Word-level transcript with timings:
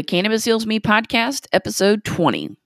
the 0.00 0.04
Cannabis 0.04 0.46
Heals 0.46 0.64
Me 0.64 0.80
podcast, 0.80 1.46
episode 1.52 2.04
20. 2.04 2.56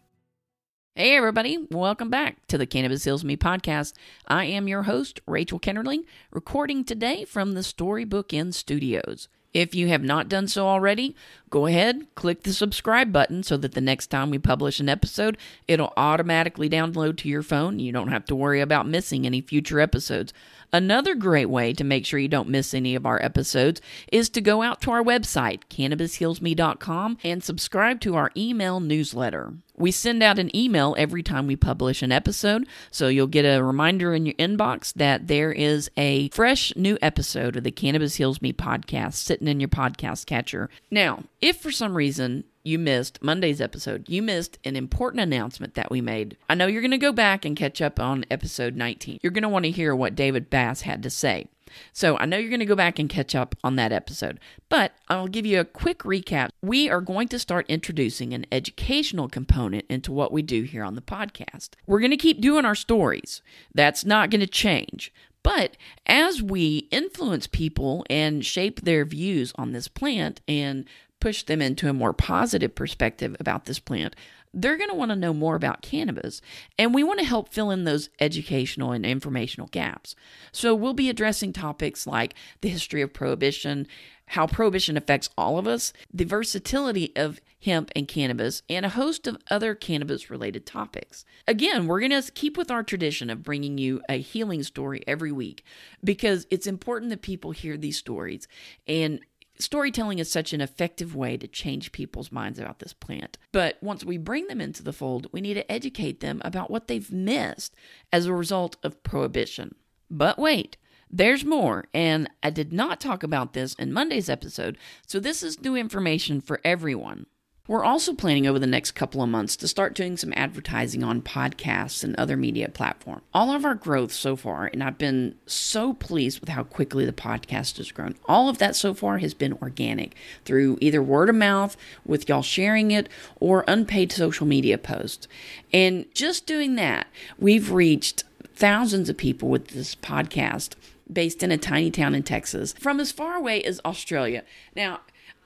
Hey, 0.94 1.16
everybody, 1.16 1.66
welcome 1.72 2.08
back 2.08 2.46
to 2.46 2.56
the 2.56 2.66
Cannabis 2.66 3.02
Heals 3.02 3.24
Me 3.24 3.36
podcast. 3.36 3.94
I 4.28 4.44
am 4.44 4.68
your 4.68 4.84
host, 4.84 5.20
Rachel 5.26 5.58
Kennerling, 5.58 6.04
recording 6.30 6.84
today 6.84 7.24
from 7.24 7.54
the 7.54 7.64
Storybook 7.64 8.32
Inn 8.32 8.52
Studios. 8.52 9.26
If 9.52 9.74
you 9.74 9.86
have 9.86 10.02
not 10.02 10.28
done 10.28 10.48
so 10.48 10.66
already, 10.66 11.14
go 11.54 11.66
ahead, 11.66 12.04
click 12.16 12.42
the 12.42 12.52
subscribe 12.52 13.12
button 13.12 13.40
so 13.44 13.56
that 13.56 13.74
the 13.74 13.80
next 13.80 14.08
time 14.08 14.28
we 14.28 14.40
publish 14.40 14.80
an 14.80 14.88
episode, 14.88 15.38
it'll 15.68 15.92
automatically 15.96 16.68
download 16.68 17.16
to 17.16 17.28
your 17.28 17.44
phone. 17.44 17.78
You 17.78 17.92
don't 17.92 18.08
have 18.08 18.24
to 18.24 18.34
worry 18.34 18.60
about 18.60 18.88
missing 18.88 19.24
any 19.24 19.40
future 19.40 19.78
episodes. 19.78 20.32
Another 20.72 21.14
great 21.14 21.48
way 21.48 21.72
to 21.72 21.84
make 21.84 22.04
sure 22.04 22.18
you 22.18 22.26
don't 22.26 22.48
miss 22.48 22.74
any 22.74 22.96
of 22.96 23.06
our 23.06 23.22
episodes 23.22 23.80
is 24.10 24.28
to 24.30 24.40
go 24.40 24.62
out 24.62 24.80
to 24.80 24.90
our 24.90 25.04
website, 25.04 25.60
cannabishealsme.com, 25.70 27.18
and 27.22 27.44
subscribe 27.44 28.00
to 28.00 28.16
our 28.16 28.32
email 28.36 28.80
newsletter. 28.80 29.54
We 29.76 29.90
send 29.90 30.22
out 30.22 30.38
an 30.38 30.54
email 30.56 30.94
every 30.98 31.22
time 31.22 31.48
we 31.48 31.56
publish 31.56 32.02
an 32.02 32.12
episode, 32.12 32.66
so 32.92 33.08
you'll 33.08 33.26
get 33.26 33.44
a 33.44 33.62
reminder 33.62 34.14
in 34.14 34.24
your 34.24 34.34
inbox 34.36 34.92
that 34.94 35.26
there 35.26 35.50
is 35.52 35.90
a 35.96 36.28
fresh 36.30 36.74
new 36.76 36.96
episode 37.02 37.56
of 37.56 37.64
the 37.64 37.72
Cannabis 37.72 38.16
Heals 38.16 38.40
Me 38.40 38.52
podcast 38.52 39.14
sitting 39.14 39.48
in 39.48 39.58
your 39.58 39.68
podcast 39.68 40.26
catcher. 40.26 40.70
Now, 40.92 41.24
if 41.44 41.58
for 41.58 41.70
some 41.70 41.94
reason 41.94 42.44
you 42.64 42.78
missed 42.78 43.22
Monday's 43.22 43.60
episode, 43.60 44.08
you 44.08 44.22
missed 44.22 44.58
an 44.64 44.76
important 44.76 45.20
announcement 45.20 45.74
that 45.74 45.90
we 45.90 46.00
made. 46.00 46.38
I 46.48 46.54
know 46.54 46.66
you're 46.66 46.80
going 46.80 46.90
to 46.90 46.96
go 46.96 47.12
back 47.12 47.44
and 47.44 47.54
catch 47.54 47.82
up 47.82 48.00
on 48.00 48.24
episode 48.30 48.76
19. 48.76 49.18
You're 49.22 49.30
going 49.30 49.42
to 49.42 49.50
want 49.50 49.66
to 49.66 49.70
hear 49.70 49.94
what 49.94 50.14
David 50.14 50.48
Bass 50.48 50.80
had 50.80 51.02
to 51.02 51.10
say. 51.10 51.48
So 51.92 52.16
I 52.16 52.24
know 52.24 52.38
you're 52.38 52.48
going 52.48 52.60
to 52.60 52.66
go 52.66 52.74
back 52.74 52.98
and 52.98 53.10
catch 53.10 53.34
up 53.34 53.54
on 53.62 53.76
that 53.76 53.92
episode, 53.92 54.40
but 54.70 54.92
I'll 55.10 55.26
give 55.28 55.44
you 55.44 55.60
a 55.60 55.66
quick 55.66 55.98
recap. 55.98 56.48
We 56.62 56.88
are 56.88 57.02
going 57.02 57.28
to 57.28 57.38
start 57.38 57.66
introducing 57.68 58.32
an 58.32 58.46
educational 58.50 59.28
component 59.28 59.84
into 59.90 60.12
what 60.12 60.32
we 60.32 60.40
do 60.40 60.62
here 60.62 60.82
on 60.82 60.94
the 60.94 61.02
podcast. 61.02 61.70
We're 61.86 62.00
going 62.00 62.10
to 62.10 62.16
keep 62.16 62.40
doing 62.40 62.64
our 62.64 62.74
stories. 62.74 63.42
That's 63.74 64.06
not 64.06 64.30
going 64.30 64.40
to 64.40 64.46
change. 64.46 65.12
But 65.44 65.76
as 66.06 66.42
we 66.42 66.88
influence 66.90 67.46
people 67.46 68.04
and 68.08 68.44
shape 68.44 68.80
their 68.80 69.04
views 69.04 69.52
on 69.56 69.72
this 69.72 69.88
plant 69.88 70.40
and 70.48 70.86
push 71.20 71.42
them 71.42 71.62
into 71.62 71.88
a 71.88 71.94
more 71.94 72.12
positive 72.12 72.74
perspective 72.74 73.36
about 73.40 73.64
this 73.64 73.78
plant, 73.78 74.14
they're 74.54 74.76
going 74.76 74.90
to 74.90 74.96
want 74.96 75.10
to 75.10 75.16
know 75.16 75.34
more 75.34 75.56
about 75.56 75.82
cannabis, 75.82 76.40
and 76.78 76.94
we 76.94 77.02
want 77.02 77.18
to 77.18 77.26
help 77.26 77.48
fill 77.48 77.70
in 77.70 77.84
those 77.84 78.08
educational 78.20 78.92
and 78.92 79.04
informational 79.04 79.68
gaps. 79.68 80.14
So, 80.52 80.74
we'll 80.74 80.94
be 80.94 81.10
addressing 81.10 81.52
topics 81.52 82.06
like 82.06 82.34
the 82.60 82.68
history 82.68 83.02
of 83.02 83.12
prohibition, 83.12 83.88
how 84.26 84.46
prohibition 84.46 84.96
affects 84.96 85.28
all 85.36 85.58
of 85.58 85.66
us, 85.66 85.92
the 86.12 86.24
versatility 86.24 87.12
of 87.16 87.40
hemp 87.64 87.90
and 87.96 88.06
cannabis, 88.06 88.62
and 88.68 88.86
a 88.86 88.90
host 88.90 89.26
of 89.26 89.38
other 89.50 89.74
cannabis 89.74 90.30
related 90.30 90.66
topics. 90.66 91.24
Again, 91.48 91.86
we're 91.86 92.00
going 92.00 92.22
to 92.22 92.32
keep 92.32 92.56
with 92.56 92.70
our 92.70 92.82
tradition 92.82 93.30
of 93.30 93.42
bringing 93.42 93.78
you 93.78 94.02
a 94.08 94.20
healing 94.20 94.62
story 94.62 95.02
every 95.06 95.32
week 95.32 95.64
because 96.02 96.46
it's 96.50 96.66
important 96.66 97.10
that 97.10 97.22
people 97.22 97.50
hear 97.50 97.76
these 97.76 97.98
stories 97.98 98.46
and 98.86 99.20
Storytelling 99.58 100.18
is 100.18 100.30
such 100.30 100.52
an 100.52 100.60
effective 100.60 101.14
way 101.14 101.36
to 101.36 101.46
change 101.46 101.92
people's 101.92 102.32
minds 102.32 102.58
about 102.58 102.80
this 102.80 102.92
plant. 102.92 103.38
But 103.52 103.78
once 103.80 104.04
we 104.04 104.18
bring 104.18 104.48
them 104.48 104.60
into 104.60 104.82
the 104.82 104.92
fold, 104.92 105.28
we 105.32 105.40
need 105.40 105.54
to 105.54 105.70
educate 105.70 106.20
them 106.20 106.42
about 106.44 106.70
what 106.70 106.88
they've 106.88 107.12
missed 107.12 107.74
as 108.12 108.26
a 108.26 108.34
result 108.34 108.76
of 108.82 109.02
prohibition. 109.02 109.76
But 110.10 110.38
wait, 110.38 110.76
there's 111.08 111.44
more, 111.44 111.84
and 111.94 112.28
I 112.42 112.50
did 112.50 112.72
not 112.72 113.00
talk 113.00 113.22
about 113.22 113.52
this 113.52 113.74
in 113.74 113.92
Monday's 113.92 114.28
episode, 114.28 114.76
so 115.06 115.20
this 115.20 115.42
is 115.42 115.60
new 115.60 115.76
information 115.76 116.40
for 116.40 116.60
everyone. 116.64 117.26
We're 117.66 117.82
also 117.82 118.12
planning 118.12 118.46
over 118.46 118.58
the 118.58 118.66
next 118.66 118.90
couple 118.90 119.22
of 119.22 119.30
months 119.30 119.56
to 119.56 119.68
start 119.68 119.94
doing 119.94 120.18
some 120.18 120.34
advertising 120.36 121.02
on 121.02 121.22
podcasts 121.22 122.04
and 122.04 122.14
other 122.16 122.36
media 122.36 122.68
platforms. 122.68 123.22
All 123.32 123.52
of 123.52 123.64
our 123.64 123.74
growth 123.74 124.12
so 124.12 124.36
far, 124.36 124.66
and 124.66 124.84
I've 124.84 124.98
been 124.98 125.36
so 125.46 125.94
pleased 125.94 126.40
with 126.40 126.50
how 126.50 126.64
quickly 126.64 127.06
the 127.06 127.12
podcast 127.14 127.78
has 127.78 127.90
grown. 127.90 128.16
All 128.26 128.50
of 128.50 128.58
that 128.58 128.76
so 128.76 128.92
far 128.92 129.16
has 129.16 129.32
been 129.32 129.54
organic 129.62 130.14
through 130.44 130.76
either 130.82 131.02
word 131.02 131.30
of 131.30 131.36
mouth, 131.36 131.74
with 132.04 132.28
y'all 132.28 132.42
sharing 132.42 132.90
it, 132.90 133.08
or 133.40 133.64
unpaid 133.66 134.12
social 134.12 134.46
media 134.46 134.76
posts. 134.76 135.26
And 135.72 136.04
just 136.12 136.44
doing 136.44 136.74
that, 136.74 137.06
we've 137.38 137.72
reached 137.72 138.24
thousands 138.54 139.08
of 139.08 139.16
people 139.16 139.48
with 139.48 139.68
this 139.68 139.94
podcast 139.94 140.74
based 141.10 141.42
in 141.42 141.50
a 141.50 141.56
tiny 141.56 141.90
town 141.90 142.14
in 142.14 142.24
Texas 142.24 142.74
from 142.74 143.00
as 143.00 143.10
far 143.10 143.36
away 143.36 143.62
as 143.62 143.80
Australia. 143.86 144.42
Now, 144.76 145.00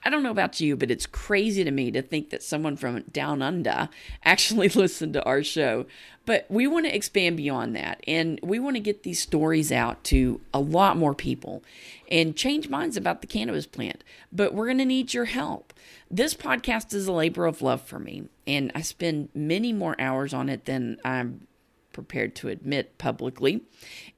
I 0.05 0.11
don't 0.11 0.23
know 0.23 0.31
about 0.31 0.61
you, 0.61 0.77
but 0.77 0.91
it's 0.91 1.07
crazy 1.07 1.65
to 1.65 1.71
me 1.71 1.91
to 1.91 2.03
think 2.03 2.31
that 2.31 2.43
someone 2.43 2.77
from 2.77 3.03
down 3.13 3.43
under 3.43 3.89
actually 4.25 4.69
listened 4.75 5.15
to 5.15 5.25
our 5.25 5.43
show. 5.43 5.87
But 6.25 6.47
we 6.49 6.67
want 6.67 6.87
to 6.87 6.95
expand 6.95 7.37
beyond 7.39 7.75
that. 7.77 8.03
And 8.07 8.39
we 8.43 8.59
want 8.59 8.77
to 8.77 8.81
get 8.81 9.03
these 9.03 9.21
stories 9.21 9.73
out 9.73 10.05
to 10.05 10.41
a 10.53 10.61
lot 10.61 10.97
more 10.97 11.15
people 11.15 11.63
and 12.11 12.37
change 12.37 12.69
minds 12.69 12.97
about 12.97 13.21
the 13.21 13.27
cannabis 13.27 13.67
plant. 13.67 14.05
But 14.31 14.55
we're 14.55 14.67
going 14.67 14.79
to 14.79 14.85
need 14.85 15.15
your 15.15 15.25
help. 15.27 15.73
This 16.11 16.35
podcast 16.35 16.95
is 16.95 17.07
a 17.07 17.13
labor 17.13 17.47
of 17.47 17.63
love 17.63 17.83
for 17.83 17.99
me. 17.99 18.25
And 18.47 18.71
I 18.75 18.83
spend 18.83 19.31
many 19.35 19.73
more 19.73 19.99
hours 20.01 20.33
on 20.35 20.49
it 20.49 20.67
than 20.67 20.99
I'm 21.05 21.47
prepared 21.93 22.37
to 22.37 22.49
admit 22.49 22.97
publicly. 22.99 23.63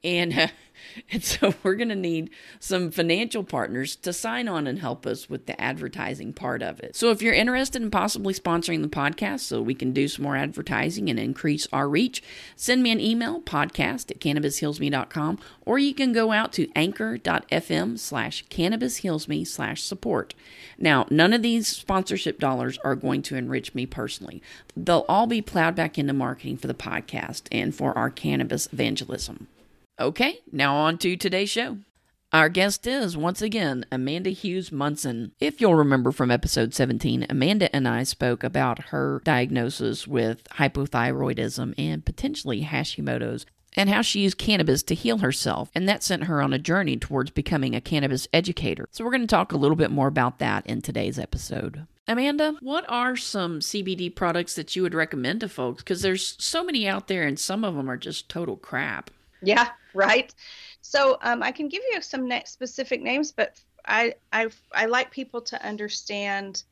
And 0.03 0.51
And 1.13 1.23
so 1.23 1.53
we're 1.63 1.75
going 1.75 1.89
to 1.89 1.95
need 1.95 2.29
some 2.59 2.89
financial 2.89 3.43
partners 3.43 3.95
to 3.97 4.13
sign 4.13 4.47
on 4.47 4.65
and 4.65 4.79
help 4.79 5.05
us 5.05 5.29
with 5.29 5.45
the 5.45 5.59
advertising 5.59 6.31
part 6.31 6.61
of 6.61 6.79
it. 6.79 6.95
So 6.95 7.11
if 7.11 7.21
you're 7.21 7.33
interested 7.33 7.81
in 7.81 7.91
possibly 7.91 8.33
sponsoring 8.33 8.81
the 8.81 8.87
podcast 8.87 9.41
so 9.41 9.61
we 9.61 9.75
can 9.75 9.91
do 9.91 10.07
some 10.07 10.23
more 10.23 10.37
advertising 10.37 11.09
and 11.09 11.19
increase 11.19 11.67
our 11.73 11.89
reach, 11.89 12.23
send 12.55 12.83
me 12.83 12.91
an 12.91 13.01
email, 13.01 13.41
podcast 13.41 14.11
at 14.11 14.19
cannabishealsme.com, 14.19 15.39
or 15.65 15.79
you 15.79 15.93
can 15.93 16.13
go 16.13 16.31
out 16.31 16.53
to 16.53 16.69
anchor.fm 16.75 17.99
slash 17.99 18.45
cannabishealsme 18.45 19.45
slash 19.47 19.83
support. 19.83 20.33
Now, 20.77 21.05
none 21.09 21.33
of 21.33 21.41
these 21.41 21.67
sponsorship 21.67 22.39
dollars 22.39 22.77
are 22.83 22.95
going 22.95 23.21
to 23.23 23.35
enrich 23.35 23.75
me 23.75 23.85
personally. 23.85 24.41
They'll 24.75 25.05
all 25.09 25.27
be 25.27 25.41
plowed 25.41 25.75
back 25.75 25.97
into 25.97 26.13
marketing 26.13 26.57
for 26.57 26.67
the 26.67 26.73
podcast 26.73 27.43
and 27.51 27.75
for 27.75 27.97
our 27.97 28.09
cannabis 28.09 28.67
evangelism. 28.71 29.47
Okay, 30.01 30.39
now 30.51 30.77
on 30.77 30.97
to 30.97 31.15
today's 31.15 31.51
show. 31.51 31.77
Our 32.33 32.49
guest 32.49 32.87
is, 32.87 33.15
once 33.15 33.39
again, 33.39 33.85
Amanda 33.91 34.31
Hughes 34.31 34.71
Munson. 34.71 35.33
If 35.39 35.61
you'll 35.61 35.75
remember 35.75 36.11
from 36.11 36.31
episode 36.31 36.73
17, 36.73 37.27
Amanda 37.29 37.73
and 37.75 37.87
I 37.87 38.01
spoke 38.01 38.43
about 38.43 38.85
her 38.85 39.21
diagnosis 39.23 40.07
with 40.07 40.43
hypothyroidism 40.55 41.75
and 41.77 42.03
potentially 42.03 42.63
Hashimoto's 42.63 43.45
and 43.73 43.91
how 43.91 44.01
she 44.01 44.21
used 44.21 44.39
cannabis 44.39 44.81
to 44.83 44.95
heal 44.95 45.19
herself, 45.19 45.69
and 45.75 45.87
that 45.87 46.01
sent 46.01 46.23
her 46.23 46.41
on 46.41 46.51
a 46.51 46.57
journey 46.57 46.97
towards 46.97 47.29
becoming 47.29 47.75
a 47.75 47.79
cannabis 47.79 48.27
educator. 48.33 48.87
So, 48.89 49.05
we're 49.05 49.11
going 49.11 49.21
to 49.21 49.27
talk 49.27 49.51
a 49.51 49.57
little 49.57 49.77
bit 49.77 49.91
more 49.91 50.07
about 50.07 50.39
that 50.39 50.65
in 50.65 50.81
today's 50.81 51.19
episode. 51.19 51.85
Amanda, 52.07 52.55
what 52.59 52.85
are 52.89 53.15
some 53.15 53.59
CBD 53.59 54.13
products 54.15 54.55
that 54.55 54.75
you 54.75 54.81
would 54.81 54.95
recommend 54.95 55.41
to 55.41 55.47
folks? 55.47 55.83
Because 55.83 56.01
there's 56.01 56.35
so 56.43 56.63
many 56.63 56.87
out 56.87 57.07
there, 57.07 57.21
and 57.21 57.37
some 57.37 57.63
of 57.63 57.75
them 57.75 57.87
are 57.87 57.97
just 57.97 58.27
total 58.27 58.57
crap. 58.57 59.11
Yeah, 59.41 59.69
right. 59.93 60.33
So 60.81 61.17
um, 61.21 61.43
I 61.43 61.51
can 61.51 61.67
give 61.67 61.83
you 61.91 62.01
some 62.01 62.27
na- 62.27 62.41
specific 62.45 63.01
names, 63.01 63.31
but 63.31 63.59
I, 63.85 64.13
I 64.31 64.49
I 64.73 64.85
like 64.85 65.11
people 65.11 65.41
to 65.41 65.65
understand 65.65 66.63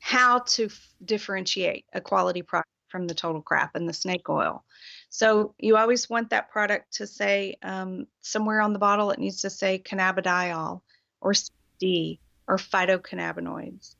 how 0.00 0.40
to 0.40 0.66
f- 0.66 0.88
differentiate 1.04 1.84
a 1.92 2.00
quality 2.00 2.42
product 2.42 2.68
from 2.88 3.06
the 3.06 3.14
total 3.14 3.42
crap 3.42 3.74
and 3.74 3.88
the 3.88 3.92
snake 3.92 4.28
oil. 4.28 4.64
So 5.08 5.54
you 5.58 5.76
always 5.76 6.08
want 6.08 6.30
that 6.30 6.50
product 6.50 6.94
to 6.96 7.06
say 7.06 7.56
um, 7.62 8.06
somewhere 8.20 8.60
on 8.60 8.72
the 8.72 8.78
bottle 8.78 9.10
it 9.10 9.18
needs 9.18 9.40
to 9.40 9.50
say 9.50 9.80
cannabidiol 9.80 10.80
or 11.20 11.32
D 11.80 12.20
or 12.46 12.56
phytocannabinoids. 12.56 13.96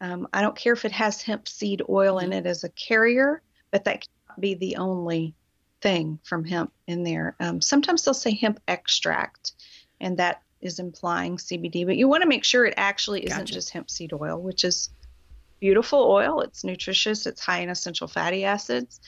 Um, 0.00 0.28
I 0.32 0.40
don't 0.40 0.56
care 0.56 0.72
if 0.72 0.84
it 0.86 0.92
has 0.92 1.20
hemp 1.20 1.46
seed 1.48 1.82
oil 1.88 2.18
in 2.18 2.32
it 2.32 2.46
as 2.46 2.64
a 2.64 2.70
carrier, 2.70 3.42
but 3.70 3.84
that 3.84 4.06
can't 4.28 4.40
be 4.40 4.54
the 4.54 4.76
only 4.76 5.34
thing 5.80 6.18
from 6.24 6.44
hemp 6.44 6.72
in 6.86 7.02
there. 7.02 7.36
Um, 7.40 7.60
sometimes 7.60 8.04
they'll 8.04 8.14
say 8.14 8.34
hemp 8.34 8.60
extract, 8.68 9.52
and 10.00 10.18
that 10.18 10.42
is 10.60 10.78
implying 10.78 11.36
CBD, 11.36 11.86
but 11.86 11.96
you 11.96 12.08
want 12.08 12.22
to 12.22 12.28
make 12.28 12.44
sure 12.44 12.64
it 12.66 12.74
actually 12.76 13.24
isn't 13.24 13.46
just 13.46 13.70
hemp 13.70 13.90
seed 13.90 14.12
oil, 14.12 14.40
which 14.40 14.64
is 14.64 14.90
beautiful 15.58 16.10
oil. 16.10 16.40
It's 16.40 16.64
nutritious, 16.64 17.26
it's 17.26 17.40
high 17.40 17.60
in 17.60 17.70
essential 17.70 18.08
fatty 18.08 18.44
acids, 18.44 19.00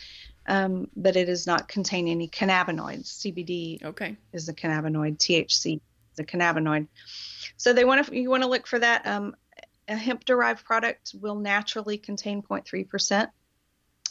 um, 0.46 0.88
but 0.96 1.16
it 1.16 1.26
does 1.26 1.46
not 1.46 1.68
contain 1.68 2.08
any 2.08 2.28
cannabinoids. 2.28 3.20
CBD 3.20 3.84
Okay. 3.84 4.16
is 4.32 4.48
a 4.48 4.54
cannabinoid, 4.54 5.18
THC 5.18 5.80
is 6.12 6.18
a 6.18 6.24
cannabinoid. 6.24 6.88
So 7.56 7.72
they 7.72 7.84
want 7.84 8.06
to 8.06 8.16
you 8.16 8.30
want 8.30 8.42
to 8.42 8.48
look 8.48 8.66
for 8.66 8.78
that. 8.78 9.06
Um, 9.06 9.36
a 9.88 9.96
hemp 9.96 10.24
derived 10.24 10.64
product 10.64 11.14
will 11.20 11.34
naturally 11.34 11.98
contain 11.98 12.42
0.3% 12.42 13.28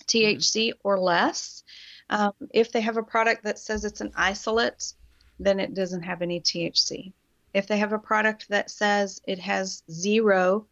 THC 0.06 0.74
or 0.84 1.00
less. 1.00 1.64
Um, 2.12 2.34
if 2.52 2.72
they 2.72 2.82
have 2.82 2.98
a 2.98 3.04
product 3.04 3.44
that 3.46 3.58
says 3.58 3.86
it's 3.86 4.02
an 4.02 4.12
isolate, 4.16 4.94
then 5.40 5.60
it 5.60 5.74
doesn't 5.74 6.04
have 6.04 6.22
any 6.22 6.42
THC. 6.42 7.14
If 7.54 7.68
they 7.68 7.78
have 7.78 7.94
a 7.94 8.00
product 8.00 8.50
that 8.50 8.70
says 8.70 9.22
it 9.26 9.40
has 9.40 9.84
0% 9.90 10.66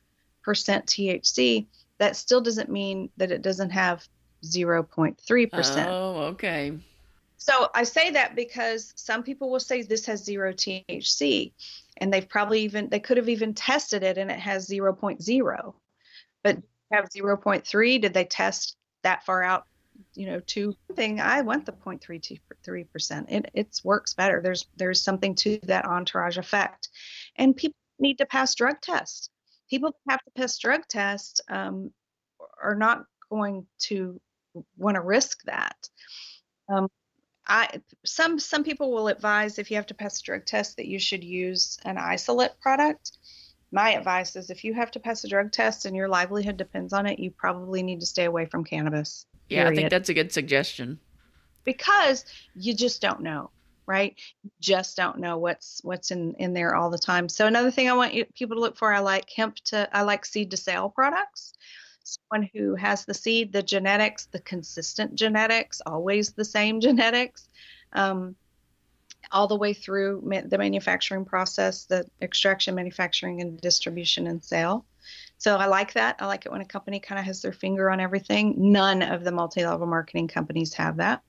THC, 0.46 1.66
that 1.98 2.16
still 2.16 2.42
doesn't 2.42 2.70
mean 2.70 3.10
that 3.18 3.32
it 3.32 3.42
doesn't 3.42 3.72
have 3.72 4.08
0.3%. 4.44 5.88
Oh, 5.88 6.16
okay. 6.34 6.78
So 7.38 7.70
I 7.74 7.84
say 7.84 8.12
that 8.12 8.36
because 8.36 8.94
some 8.96 9.24
people 9.24 9.50
will 9.50 9.62
say 9.62 9.82
this 9.82 10.06
has 10.08 10.24
zero 10.24 10.52
THC, 10.52 11.54
and 11.98 12.12
they've 12.12 12.28
probably 12.28 12.62
even 12.62 12.90
they 12.90 13.00
could 13.00 13.16
have 13.16 13.30
even 13.30 13.54
tested 13.54 14.04
it 14.04 14.18
and 14.18 14.30
it 14.30 14.40
has 14.40 14.68
0.0, 14.68 15.74
but 16.44 16.58
have 16.92 17.10
0.3. 17.10 18.02
Did 18.02 18.14
they 18.14 18.26
test 18.26 18.76
that 19.04 19.26
far 19.26 19.42
out? 19.42 19.66
You 20.14 20.28
know, 20.28 20.40
to 20.40 20.76
thing 20.96 21.20
I 21.20 21.42
want 21.42 21.66
the 21.66 21.72
0.33 21.74 22.92
percent. 22.92 23.30
It 23.30 23.50
it 23.54 23.82
works 23.84 24.14
better. 24.14 24.42
There's 24.42 24.66
there's 24.76 25.02
something 25.02 25.36
to 25.36 25.60
that 25.64 25.86
entourage 25.86 26.38
effect, 26.38 26.90
and 27.36 27.56
people 27.56 27.78
need 28.00 28.18
to 28.20 28.26
pass 28.26 28.56
drug 28.56 28.82
tests. 28.82 29.30
People 29.70 29.92
that 29.92 30.14
have 30.14 30.24
to 30.24 30.32
pass 30.36 30.58
drug 30.58 30.82
tests 30.90 31.42
um, 31.50 31.92
are 32.62 32.76
not 32.76 33.06
going 33.30 33.66
to 33.80 34.20
want 34.78 34.96
to 34.96 35.02
risk 35.02 35.44
that. 35.44 35.78
Um, 36.70 36.88
I 37.48 37.82
some 38.06 38.40
some 38.40 38.64
people 38.64 38.92
will 38.92 39.08
advise 39.08 39.58
if 39.58 39.72
you 39.72 39.78
have 39.78 39.88
to 39.88 39.96
pass 39.96 40.20
a 40.20 40.24
drug 40.24 40.46
test 40.46 40.78
that 40.78 40.88
you 40.88 41.00
should 41.00 41.24
use 41.24 41.80
an 41.84 41.98
isolate 41.98 42.60
product. 42.62 43.18
My 43.72 43.94
advice 43.94 44.36
is 44.36 44.50
if 44.50 44.64
you 44.64 44.74
have 44.74 44.92
to 44.92 45.00
pass 45.00 45.24
a 45.24 45.28
drug 45.28 45.52
test 45.52 45.86
and 45.86 45.96
your 45.96 46.08
livelihood 46.08 46.58
depends 46.58 46.94
on 46.94 47.06
it, 47.06 47.20
you 47.20 47.32
probably 47.32 47.84
need 47.84 48.00
to 48.00 48.06
stay 48.06 48.26
away 48.26 48.46
from 48.46 48.64
cannabis. 48.64 49.26
Yeah, 49.50 49.68
I 49.68 49.76
think 49.76 49.90
that's 49.90 50.10
a 50.10 50.14
good 50.14 50.32
suggestion. 50.32 51.00
because 51.64 52.26
you 52.56 52.74
just 52.74 53.02
don't 53.02 53.22
know, 53.22 53.52
right? 53.86 54.16
You 54.44 54.50
just 54.60 54.98
don't 54.98 55.20
know 55.20 55.38
what's 55.38 55.82
what's 55.84 56.12
in 56.12 56.34
in 56.40 56.54
there 56.54 56.76
all 56.76 56.90
the 56.90 56.98
time. 56.98 57.30
So 57.30 57.48
another 57.48 57.72
thing 57.72 57.90
I 57.90 57.94
want 57.94 58.14
you, 58.14 58.26
people 58.36 58.56
to 58.58 58.62
look 58.62 58.78
for, 58.78 58.94
I 58.94 59.00
like 59.00 59.30
hemp 59.36 59.56
to 59.66 59.90
I 59.96 60.02
like 60.02 60.26
seed 60.26 60.52
to 60.52 60.58
sale 60.58 60.90
products. 60.90 61.54
Someone 62.04 62.50
who 62.54 62.76
has 62.76 63.06
the 63.06 63.14
seed, 63.14 63.54
the 63.54 63.62
genetics, 63.62 64.26
the 64.28 64.40
consistent 64.40 65.16
genetics, 65.16 65.82
always 65.86 66.32
the 66.32 66.46
same 66.46 66.80
genetics, 66.88 67.48
um, 67.94 68.36
all 69.32 69.48
the 69.48 69.58
way 69.58 69.74
through 69.74 70.24
the 70.48 70.58
manufacturing 70.58 71.26
process, 71.26 71.86
the 71.86 72.06
extraction, 72.22 72.74
manufacturing, 72.74 73.42
and 73.42 73.62
distribution 73.62 74.26
and 74.26 74.44
sale. 74.44 74.86
So 75.40 75.56
I 75.56 75.68
like 75.68 75.94
that. 75.94 76.18
I 76.20 76.28
like 76.28 76.46
it 76.46 76.52
when 76.52 76.62
a 76.62 76.66
company 76.66 77.00
kind 77.00 77.18
of 77.18 77.26
has 77.26 77.42
their 77.42 77.54
finger 77.54 77.90
on 77.90 78.02
everything. 78.02 78.56
None 78.58 79.02
of 79.02 79.24
the 79.24 79.32
multi-level 79.32 79.88
marketing 79.88 80.28
companies 80.28 80.74
have 80.74 80.98
that. 80.98 81.22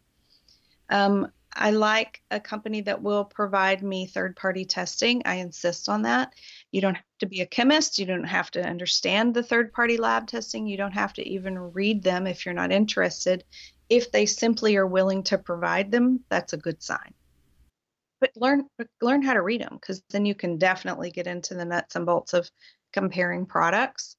Um, 0.90 1.30
I 1.54 1.70
like 1.70 2.20
a 2.30 2.40
company 2.40 2.80
that 2.82 3.02
will 3.02 3.24
provide 3.24 3.82
me 3.82 4.06
third 4.06 4.34
party 4.34 4.64
testing. 4.64 5.22
I 5.24 5.36
insist 5.36 5.88
on 5.88 6.02
that. 6.02 6.34
You 6.72 6.80
don't 6.80 6.96
have 6.96 7.04
to 7.20 7.26
be 7.26 7.40
a 7.40 7.46
chemist. 7.46 8.00
You 8.00 8.06
don't 8.06 8.24
have 8.24 8.50
to 8.52 8.68
understand 8.68 9.32
the 9.32 9.44
third 9.44 9.72
party 9.72 9.96
lab 9.96 10.26
testing. 10.26 10.66
You 10.66 10.76
don't 10.76 10.92
have 10.92 11.12
to 11.14 11.28
even 11.28 11.58
read 11.58 12.02
them 12.02 12.26
if 12.26 12.44
you're 12.44 12.54
not 12.54 12.72
interested. 12.72 13.44
If 13.88 14.10
they 14.10 14.26
simply 14.26 14.76
are 14.76 14.86
willing 14.86 15.22
to 15.24 15.38
provide 15.38 15.92
them, 15.92 16.20
that's 16.28 16.52
a 16.52 16.56
good 16.56 16.82
sign. 16.82 17.14
But 18.20 18.32
learn 18.36 18.66
but 18.76 18.88
learn 19.00 19.22
how 19.22 19.34
to 19.34 19.42
read 19.42 19.62
them 19.62 19.78
because 19.80 20.02
then 20.10 20.26
you 20.26 20.34
can 20.34 20.58
definitely 20.58 21.10
get 21.10 21.26
into 21.26 21.54
the 21.54 21.64
nuts 21.64 21.96
and 21.96 22.06
bolts 22.06 22.34
of 22.34 22.50
comparing 22.92 23.46
products. 23.46 24.16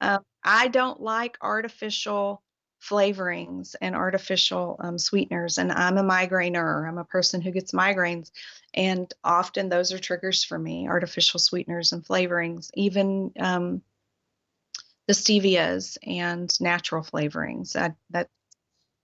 Um, 0.00 0.20
I 0.42 0.68
don't 0.68 1.00
like 1.00 1.38
artificial 1.40 2.42
flavorings 2.82 3.74
and 3.80 3.94
artificial 3.94 4.76
um, 4.80 4.98
sweeteners. 4.98 5.58
And 5.58 5.72
I'm 5.72 5.96
a 5.96 6.02
migrainer. 6.02 6.86
I'm 6.86 6.98
a 6.98 7.04
person 7.04 7.40
who 7.40 7.50
gets 7.50 7.72
migraines. 7.72 8.30
And 8.74 9.12
often 9.22 9.68
those 9.68 9.92
are 9.92 9.98
triggers 9.98 10.44
for 10.44 10.58
me 10.58 10.88
artificial 10.88 11.40
sweeteners 11.40 11.92
and 11.92 12.04
flavorings, 12.04 12.70
even 12.74 13.32
um, 13.38 13.82
the 15.06 15.14
stevias 15.14 15.96
and 16.06 16.52
natural 16.60 17.02
flavorings. 17.02 17.76
I, 17.76 17.94
that 18.10 18.28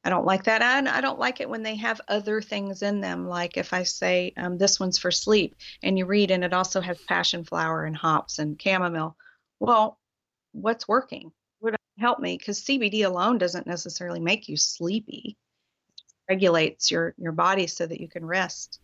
I 0.03 0.09
don't 0.09 0.25
like 0.25 0.45
that. 0.45 0.63
And 0.63 0.89
I 0.89 1.01
don't 1.01 1.19
like 1.19 1.41
it 1.41 1.49
when 1.49 1.63
they 1.63 1.77
have 1.77 2.01
other 2.09 2.41
things 2.41 2.83
in 2.83 3.01
them. 3.01 3.29
Like 3.29 3.57
if 3.57 3.75
I 3.75 3.83
say 3.83 4.33
um, 4.37 4.57
this 4.57 4.81
one's 4.81 4.99
for 4.99 5.11
sleep 5.11 5.57
and 5.83 5.99
you 5.99 6.07
read 6.07 6.31
and 6.31 6.43
it 6.43 6.55
also 6.55 6.81
has 6.81 6.99
passion 7.03 7.45
flower 7.45 7.85
and 7.85 7.97
hops 7.97 8.39
and 8.39 8.61
chamomile. 8.61 9.17
Well, 9.59 9.99
what's 10.53 10.89
working? 10.89 11.33
Would 11.61 11.77
help 11.99 12.19
me 12.19 12.39
because 12.39 12.63
CBD 12.63 13.05
alone 13.05 13.37
doesn't 13.37 13.67
necessarily 13.67 14.21
make 14.21 14.49
you 14.49 14.57
sleepy. 14.57 15.37
It 15.99 16.33
regulates 16.33 16.91
your 16.91 17.15
your 17.19 17.33
body 17.33 17.67
so 17.67 17.87
that 17.87 18.01
you 18.01 18.09
can 18.09 18.25
rest. 18.25 18.81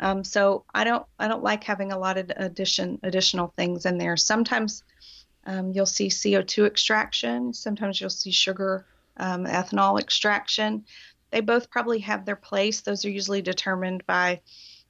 Um, 0.00 0.24
so 0.24 0.64
I 0.74 0.82
don't 0.82 1.06
I 1.18 1.28
don't 1.28 1.44
like 1.44 1.62
having 1.62 1.92
a 1.92 1.98
lot 1.98 2.18
of 2.18 2.30
addition 2.36 2.98
additional 3.04 3.52
things 3.56 3.86
in 3.86 3.98
there. 3.98 4.16
Sometimes 4.16 4.82
um, 5.46 5.70
you'll 5.70 5.86
see 5.86 6.08
CO2 6.08 6.66
extraction. 6.66 7.54
Sometimes 7.54 8.00
you'll 8.00 8.10
see 8.10 8.32
sugar 8.32 8.84
um, 9.16 9.44
ethanol 9.44 10.00
extraction. 10.00 10.84
They 11.30 11.40
both 11.40 11.70
probably 11.70 12.00
have 12.00 12.24
their 12.24 12.36
place. 12.36 12.80
Those 12.80 13.04
are 13.04 13.10
usually 13.10 13.42
determined 13.42 14.06
by 14.06 14.40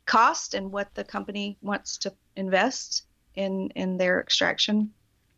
cost 0.05 0.55
and 0.55 0.70
what 0.70 0.94
the 0.94 1.05
company 1.05 1.58
wants 1.61 1.99
to 1.99 2.12
invest 2.37 3.05
in 3.34 3.70
in 3.70 3.96
their 3.96 4.20
extraction 4.20 4.93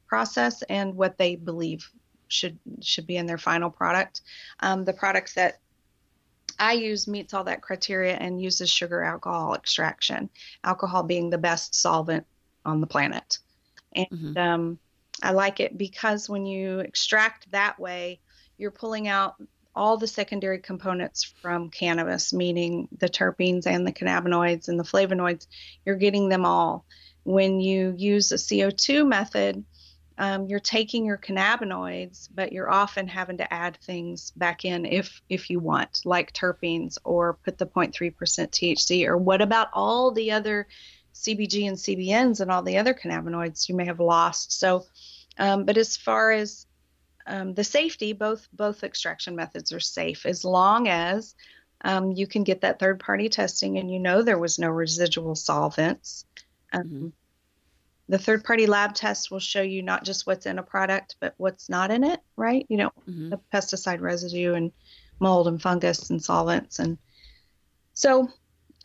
process 0.07 0.63
and 0.63 0.95
what 0.95 1.19
they 1.19 1.37
believe 1.37 1.91
should 2.29 2.59
should 2.81 3.07
be 3.07 3.17
in 3.17 3.27
their 3.27 3.39
final 3.39 3.71
product. 3.71 4.21
Um, 4.61 4.85
the 4.85 4.93
products 4.93 5.35
that 5.35 5.59
I 6.59 6.73
use 6.73 7.07
meets 7.07 7.35
all 7.35 7.45
that 7.45 7.63
criteria 7.63 8.15
and 8.15 8.43
uses 8.43 8.71
sugar 8.71 9.03
alcohol 9.03 9.55
extraction. 9.55 10.29
Alcohol 10.65 11.05
being 11.05 11.31
the 11.31 11.39
best 11.39 11.75
solvent 11.75 12.27
on 12.65 12.81
the 12.81 12.87
planet, 12.87 13.39
and 13.95 14.07
Mhm. 14.09 14.37
um, 14.37 14.79
I 15.23 15.33
like 15.33 15.61
it 15.61 15.77
because 15.79 16.29
when 16.29 16.47
you 16.47 16.81
extract 16.81 17.51
that 17.53 17.79
way, 17.79 18.21
you're 18.59 18.71
pulling 18.71 19.09
out 19.09 19.37
all 19.75 19.97
the 19.97 20.09
secondary 20.09 20.59
components 20.59 21.23
from 21.41 21.71
cannabis, 21.71 22.33
meaning 22.33 22.89
the 22.99 23.09
terpenes 23.09 23.67
and 23.67 23.87
the 23.87 23.93
cannabinoids 23.93 24.69
and 24.69 24.79
the 24.79 24.85
flavonoids. 24.85 25.47
You're 25.87 25.97
getting 25.97 26.29
them 26.29 26.45
all. 26.45 26.85
When 27.23 27.61
you 27.61 27.95
use 27.97 28.33
a 28.33 28.37
CO2 28.37 29.07
method, 29.07 29.65
um, 30.19 30.47
you're 30.49 30.59
taking 30.59 31.05
your 31.05 31.17
cannabinoids, 31.17 32.29
but 32.35 32.53
you're 32.53 32.71
often 32.71 33.07
having 33.07 33.39
to 33.39 33.53
add 33.53 33.79
things 33.83 34.33
back 34.33 34.65
in 34.65 34.85
if 34.85 35.23
if 35.29 35.49
you 35.49 35.61
want, 35.61 36.01
like 36.05 36.33
terpenes, 36.33 36.99
or 37.05 37.35
put 37.45 37.57
the 37.57 37.67
0.3% 37.67 38.13
THC, 38.15 39.07
or 39.07 39.17
what 39.17 39.41
about 39.41 39.69
all 39.73 40.11
the 40.11 40.33
other 40.33 40.67
CBG 41.15 41.69
and 41.69 41.77
CBNs 41.77 42.41
and 42.41 42.51
all 42.51 42.63
the 42.63 42.79
other 42.79 42.95
cannabinoids 42.95 43.69
you 43.69 43.77
may 43.77 43.85
have 43.85 44.01
lost? 44.01 44.59
So, 44.59 44.87
um, 45.39 45.65
but 45.65 45.77
as 45.77 45.97
far 45.97 46.33
as 46.33 46.67
um, 47.29 47.55
the 47.55 47.65
safety, 47.65 48.13
both 48.13 48.49
both 48.53 48.83
extraction 48.85 49.37
methods 49.37 49.73
are 49.73 49.81
safe 49.81 50.27
as 50.27 50.45
long 50.45 50.89
as 50.89 51.35
um, 51.85 52.13
you 52.13 52.27
can 52.27 52.43
get 52.43 52.63
that 52.63 52.79
third 52.81 52.99
party 52.99 53.29
testing 53.29 53.79
and 53.79 53.91
you 53.91 54.01
know 54.01 54.23
there 54.23 54.39
was 54.39 54.59
no 54.59 54.69
residual 54.69 55.35
solvents. 55.35 56.25
Um, 56.73 56.83
Mhm. 56.83 57.13
The 58.11 58.19
third 58.19 58.43
party 58.43 58.67
lab 58.67 58.95
test 58.95 59.31
will 59.31 59.39
show 59.39 59.61
you 59.61 59.83
not 59.83 60.03
just 60.03 60.27
what's 60.27 60.47
in 60.47 60.59
a 60.59 60.63
product, 60.63 61.17
but 61.21 61.35
what's 61.37 61.69
not 61.69 61.91
in 61.91 62.05
it, 62.05 62.21
right? 62.37 62.65
You 62.71 62.79
know, 62.79 62.91
Mhm. 63.07 63.31
the 63.31 63.41
pesticide 63.53 64.01
residue 64.01 64.55
and 64.55 64.73
mold 65.21 65.47
and 65.47 65.61
fungus 65.61 66.09
and 66.09 66.25
solvents. 66.25 66.79
And 66.79 66.97
so 67.93 68.29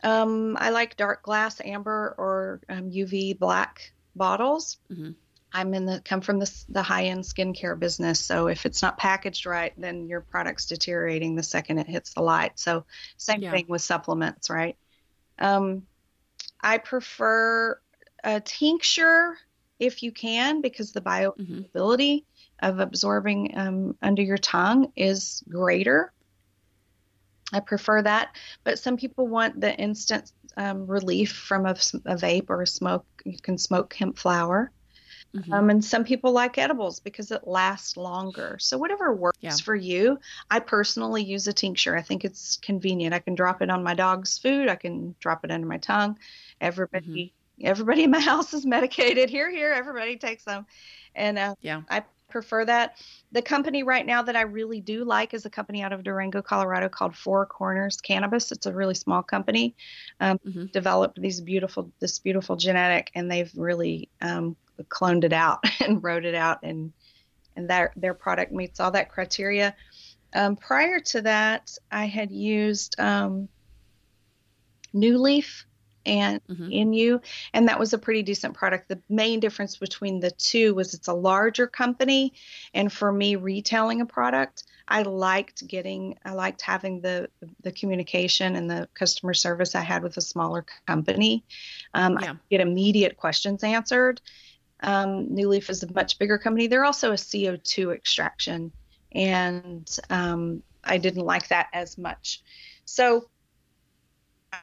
um, 0.02 0.58
I 0.60 0.68
like 0.70 0.96
dark 0.98 1.22
glass, 1.22 1.60
amber, 1.62 2.14
or 2.18 2.60
um, 2.68 2.90
UV 2.90 3.32
black 3.32 3.94
bottles. 4.14 4.78
Mhm. 4.92 5.14
I'm 5.54 5.72
in 5.72 5.86
the 5.86 6.02
come 6.04 6.20
from 6.20 6.40
the, 6.40 6.64
the 6.68 6.82
high 6.82 7.04
end 7.04 7.22
skincare 7.22 7.78
business, 7.78 8.18
so 8.18 8.48
if 8.48 8.66
it's 8.66 8.82
not 8.82 8.98
packaged 8.98 9.46
right, 9.46 9.72
then 9.78 10.08
your 10.08 10.20
product's 10.20 10.66
deteriorating 10.66 11.36
the 11.36 11.44
second 11.44 11.78
it 11.78 11.86
hits 11.86 12.12
the 12.12 12.22
light. 12.22 12.58
So 12.58 12.84
same 13.16 13.40
Yeah. 13.40 13.52
thing 13.52 13.66
with 13.68 13.80
supplements, 13.80 14.50
right? 14.50 14.76
Um, 15.38 15.84
I 16.60 16.78
prefer 16.78 17.78
a 18.24 18.40
tincture 18.40 19.36
if 19.78 20.02
you 20.02 20.10
can 20.10 20.60
because 20.60 20.92
the 20.92 21.00
Mhm. 21.00 21.70
bioavailability 21.72 22.24
of 22.60 22.80
absorbing 22.80 23.56
um, 23.56 23.96
under 24.02 24.22
your 24.22 24.38
tongue 24.38 24.92
is 24.96 25.44
greater. 25.48 26.12
I 27.52 27.60
prefer 27.60 28.02
that, 28.02 28.34
but 28.64 28.80
some 28.80 28.96
people 28.96 29.28
want 29.28 29.60
the 29.60 29.72
instant 29.72 30.32
um, 30.56 30.86
relief 30.88 31.32
from 31.32 31.66
a, 31.66 31.70
a, 31.70 32.16
vape 32.16 32.46
or 32.48 32.62
a 32.62 32.66
smoke. 32.66 33.06
You 33.24 33.38
can 33.40 33.58
smoke 33.58 33.94
hemp 33.94 34.18
flower. 34.18 34.72
Mm-hmm. 35.34 35.52
Um, 35.52 35.70
and 35.70 35.84
some 35.84 36.04
people 36.04 36.32
like 36.32 36.58
edibles 36.58 37.00
because 37.00 37.30
it 37.30 37.46
lasts 37.46 37.96
longer. 37.96 38.56
So, 38.60 38.78
whatever 38.78 39.12
works 39.12 39.38
yeah. 39.40 39.56
for 39.56 39.74
you. 39.74 40.18
I 40.50 40.60
personally 40.60 41.24
use 41.24 41.48
a 41.48 41.52
tincture. 41.52 41.96
I 41.96 42.02
think 42.02 42.24
it's 42.24 42.56
convenient. 42.58 43.14
I 43.14 43.18
can 43.18 43.34
drop 43.34 43.60
it 43.60 43.70
on 43.70 43.82
my 43.82 43.94
dog's 43.94 44.38
food, 44.38 44.68
I 44.68 44.76
can 44.76 45.14
drop 45.20 45.44
it 45.44 45.50
under 45.50 45.66
my 45.66 45.78
tongue. 45.78 46.18
Everybody. 46.60 47.06
Mm-hmm 47.06 47.38
everybody 47.62 48.02
in 48.02 48.10
my 48.10 48.20
house 48.32 48.52
is 48.54 48.66
medicated. 48.66 49.30
Here, 49.30 49.50
here, 49.50 49.70
everybody 49.72 50.16
takes 50.16 50.44
them. 50.44 50.66
And 51.14 51.38
uh, 51.38 51.54
yeah, 51.60 51.82
I 51.88 52.02
prefer 52.28 52.64
that. 52.64 52.96
The 53.32 53.42
company 53.42 53.82
right 53.84 54.04
now 54.04 54.22
that 54.22 54.34
I 54.34 54.42
really 54.42 54.80
do 54.80 55.04
like 55.04 55.34
is 55.34 55.46
a 55.46 55.50
company 55.50 55.82
out 55.82 55.92
of 55.92 56.02
Durango, 56.02 56.42
Colorado 56.42 56.88
called 56.88 57.16
Four 57.16 57.46
Corners 57.46 58.00
Cannabis. 58.00 58.50
It's 58.50 58.66
a 58.66 58.72
really 58.72 58.94
small 58.94 59.22
company. 59.22 59.76
Um, 60.20 60.38
mm-hmm. 60.38 60.66
Developed 60.66 61.20
these 61.20 61.40
beautiful, 61.40 61.92
this 62.00 62.18
beautiful 62.18 62.56
genetic, 62.56 63.10
and 63.14 63.30
they've 63.30 63.52
really 63.54 64.08
um, 64.20 64.56
cloned 64.84 65.24
it 65.24 65.32
out 65.32 65.64
and 65.80 66.02
wrote 66.02 66.24
it 66.24 66.34
out, 66.34 66.58
and 66.62 66.92
and 67.56 67.68
their 67.68 67.92
their 67.96 68.14
product 68.14 68.52
meets 68.52 68.80
all 68.80 68.90
that 68.92 69.10
criteria. 69.10 69.74
Um, 70.34 70.56
prior 70.56 70.98
to 70.98 71.22
that, 71.22 71.76
I 71.92 72.06
had 72.06 72.32
used 72.32 72.98
um, 72.98 73.48
Leaf 74.92 75.66
and 76.06 76.40
mm-hmm. 76.46 76.68
Inu 76.68 77.22
and 77.52 77.68
that 77.68 77.78
was 77.78 77.92
a 77.92 77.98
pretty 77.98 78.22
decent 78.22 78.54
product 78.54 78.88
the 78.88 79.00
main 79.08 79.40
difference 79.40 79.76
between 79.76 80.20
the 80.20 80.30
two 80.32 80.74
was 80.74 80.94
it's 80.94 81.08
a 81.08 81.14
larger 81.14 81.66
company 81.66 82.32
and 82.74 82.92
for 82.92 83.12
me 83.12 83.36
retailing 83.36 84.00
a 84.00 84.06
product 84.06 84.64
i 84.88 85.02
liked 85.02 85.66
getting 85.66 86.18
i 86.24 86.32
liked 86.32 86.60
having 86.60 87.00
the 87.00 87.28
the 87.62 87.72
communication 87.72 88.56
and 88.56 88.70
the 88.70 88.88
customer 88.94 89.34
service 89.34 89.74
i 89.74 89.80
had 89.80 90.02
with 90.02 90.16
a 90.16 90.22
smaller 90.22 90.64
company 90.86 91.44
um, 91.94 92.18
yeah. 92.20 92.32
i 92.32 92.36
get 92.50 92.60
immediate 92.60 93.16
questions 93.16 93.64
answered 93.64 94.20
um, 94.84 95.34
Leaf 95.34 95.70
is 95.70 95.82
a 95.82 95.92
much 95.92 96.18
bigger 96.18 96.38
company 96.38 96.66
they're 96.66 96.84
also 96.84 97.10
a 97.10 97.16
co2 97.16 97.94
extraction 97.94 98.70
and 99.12 99.98
um, 100.10 100.62
i 100.84 100.98
didn't 100.98 101.24
like 101.24 101.48
that 101.48 101.68
as 101.72 101.98
much 101.98 102.42
so 102.84 103.28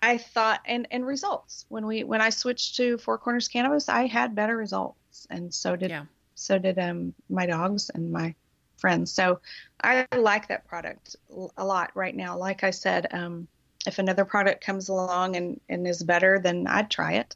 I 0.01 0.18
thought 0.18 0.62
and 0.66 0.88
and 0.92 1.06
results 1.06 1.66
when 1.70 1.86
we 1.86 2.04
when 2.04 2.22
I 2.22 2.30
switched 2.30 2.75
to 2.78 2.98
Four 2.98 3.18
Corners 3.18 3.48
Cannabis, 3.48 3.90
I 3.90 4.06
had 4.06 4.36
better 4.36 4.56
results, 4.56 5.28
and 5.30 5.54
so 5.54 5.75
did 5.75 5.90
yeah. 5.90 6.06
so 6.36 6.58
did 6.58 6.78
um 6.80 7.13
my 7.30 7.46
dogs 7.46 7.90
and 7.90 8.12
my 8.12 8.36
friends. 8.78 9.12
So 9.12 9.40
I 9.84 10.08
like 10.16 10.48
that 10.48 10.68
product 10.68 11.16
a 11.58 11.66
lot 11.66 11.92
right 11.96 12.16
now. 12.16 12.38
Like 12.38 12.63
I 12.63 12.72
said, 12.72 13.08
um, 13.12 13.48
if 13.86 14.00
another 14.00 14.25
product 14.25 14.63
comes 14.63 14.90
along 14.90 15.36
and 15.36 15.60
and 15.70 15.88
is 15.88 16.04
better, 16.04 16.40
then 16.40 16.68
I'd 16.68 16.90
try 16.90 17.13
it. 17.13 17.36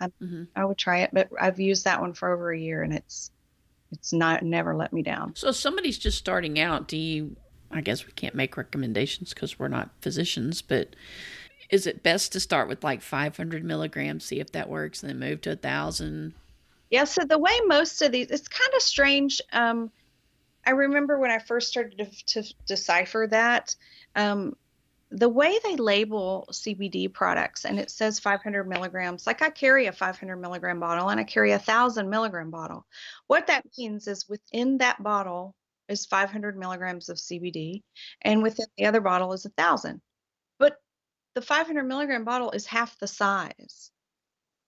I, 0.00 0.06
mm-hmm. 0.06 0.44
I 0.56 0.64
would 0.64 0.78
try 0.78 0.98
it, 0.98 1.10
but 1.12 1.28
I've 1.40 1.60
used 1.60 1.84
that 1.84 2.00
one 2.00 2.12
for 2.12 2.32
over 2.32 2.52
a 2.52 2.58
year, 2.58 2.82
and 2.82 2.92
it's 2.92 3.30
it's 3.90 4.12
not 4.12 4.42
never 4.42 4.74
let 4.74 4.92
me 4.92 5.02
down. 5.02 5.34
So 5.34 5.48
if 5.48 5.56
somebody's 5.56 5.98
just 5.98 6.18
starting 6.18 6.58
out, 6.58 6.88
do 6.88 6.96
you? 6.96 7.36
I 7.70 7.80
guess 7.80 8.06
we 8.06 8.12
can't 8.12 8.34
make 8.34 8.56
recommendations 8.56 9.34
because 9.34 9.58
we're 9.58 9.68
not 9.68 9.90
physicians, 10.00 10.62
but 10.62 10.96
is 11.70 11.86
it 11.86 12.02
best 12.02 12.32
to 12.32 12.40
start 12.40 12.68
with 12.68 12.82
like 12.82 13.02
500 13.02 13.62
milligrams, 13.62 14.24
see 14.24 14.40
if 14.40 14.52
that 14.52 14.68
works, 14.68 15.02
and 15.02 15.10
then 15.10 15.18
move 15.18 15.42
to 15.42 15.52
a 15.52 15.56
thousand? 15.56 16.32
Yeah. 16.90 17.04
So 17.04 17.24
the 17.24 17.38
way 17.38 17.52
most 17.66 18.00
of 18.00 18.12
these, 18.12 18.30
it's 18.30 18.48
kind 18.48 18.70
of 18.74 18.80
strange. 18.80 19.42
Um, 19.52 19.90
I 20.66 20.70
remember 20.70 21.18
when 21.18 21.30
I 21.30 21.38
first 21.38 21.68
started 21.68 21.98
to, 21.98 22.42
to 22.42 22.54
decipher 22.66 23.26
that. 23.30 23.74
Um, 24.16 24.56
the 25.10 25.28
way 25.28 25.58
they 25.64 25.76
label 25.76 26.46
CBD 26.52 27.12
products 27.12 27.64
and 27.64 27.78
it 27.78 27.90
says 27.90 28.18
500 28.18 28.68
milligrams, 28.68 29.26
like 29.26 29.42
I 29.42 29.50
carry 29.50 29.86
a 29.86 29.92
500 29.92 30.36
milligram 30.36 30.80
bottle 30.80 31.08
and 31.08 31.18
I 31.18 31.24
carry 31.24 31.52
a 31.52 31.58
thousand 31.58 32.10
milligram 32.10 32.50
bottle. 32.50 32.86
What 33.26 33.46
that 33.46 33.64
means 33.78 34.06
is 34.06 34.28
within 34.28 34.78
that 34.78 35.02
bottle 35.02 35.54
is 35.88 36.06
500 36.06 36.58
milligrams 36.58 37.08
of 37.08 37.16
CBD, 37.16 37.82
and 38.20 38.42
within 38.42 38.66
the 38.76 38.86
other 38.86 39.00
bottle 39.00 39.32
is 39.32 39.46
a 39.46 39.50
thousand. 39.50 40.02
But 40.58 40.76
the 41.34 41.42
500 41.42 41.84
milligram 41.84 42.24
bottle 42.24 42.50
is 42.50 42.66
half 42.66 42.98
the 42.98 43.06
size 43.06 43.90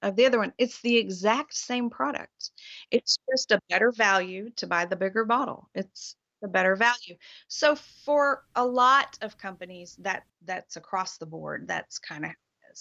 of 0.03 0.17
the 0.17 0.27
other 0.27 0.39
one. 0.39 0.55
It's 0.57 0.81
the 0.81 0.97
exact 0.97 1.55
same 1.55 1.91
product. 1.91 2.51
It's 2.91 3.19
just 3.31 3.53
a 3.53 3.61
better 3.69 3.93
value 3.93 4.51
to 4.57 4.67
buy 4.67 4.87
the 4.87 4.97
bigger 4.97 5.25
bottle. 5.25 5.69
It's 5.75 6.17
the 6.41 6.49
better 6.49 6.77
value. 6.77 7.17
So 7.49 7.77
for 8.05 8.45
a 8.55 8.65
lot 8.65 9.19
of 9.23 9.39
companies, 9.39 9.97
that 10.01 10.25
that's 10.45 10.77
across 10.77 11.19
the 11.19 11.27
board. 11.27 11.67
That's 11.69 11.99
kind 11.99 12.25
of 12.25 12.33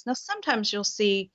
now. 0.05 0.13
Sometimes 0.13 0.71
you'll 0.71 0.83
see, 0.83 1.31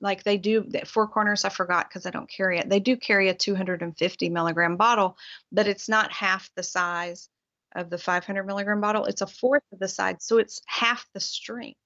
like 0.00 0.22
they 0.22 0.36
do 0.36 0.68
Four 0.86 1.08
Corners. 1.08 1.44
I 1.44 1.48
forgot 1.48 1.88
because 1.88 2.06
I 2.06 2.10
don't 2.10 2.30
carry 2.30 2.58
it. 2.58 2.68
They 2.68 2.80
do 2.80 2.96
carry 2.96 3.28
a 3.28 3.34
250 3.34 4.28
milligram 4.28 4.76
bottle, 4.76 5.16
but 5.50 5.66
it's 5.66 5.88
not 5.88 6.12
half 6.12 6.50
the 6.56 6.62
size 6.62 7.28
of 7.74 7.90
the 7.90 7.98
500 7.98 8.44
milligram 8.44 8.80
bottle. 8.80 9.06
It's 9.06 9.22
a 9.22 9.26
fourth 9.26 9.62
of 9.72 9.78
the 9.78 9.88
size, 9.88 10.16
so 10.20 10.38
it's 10.38 10.60
half 10.66 11.06
the 11.14 11.20
strength. 11.20 11.78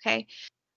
Okay, 0.00 0.26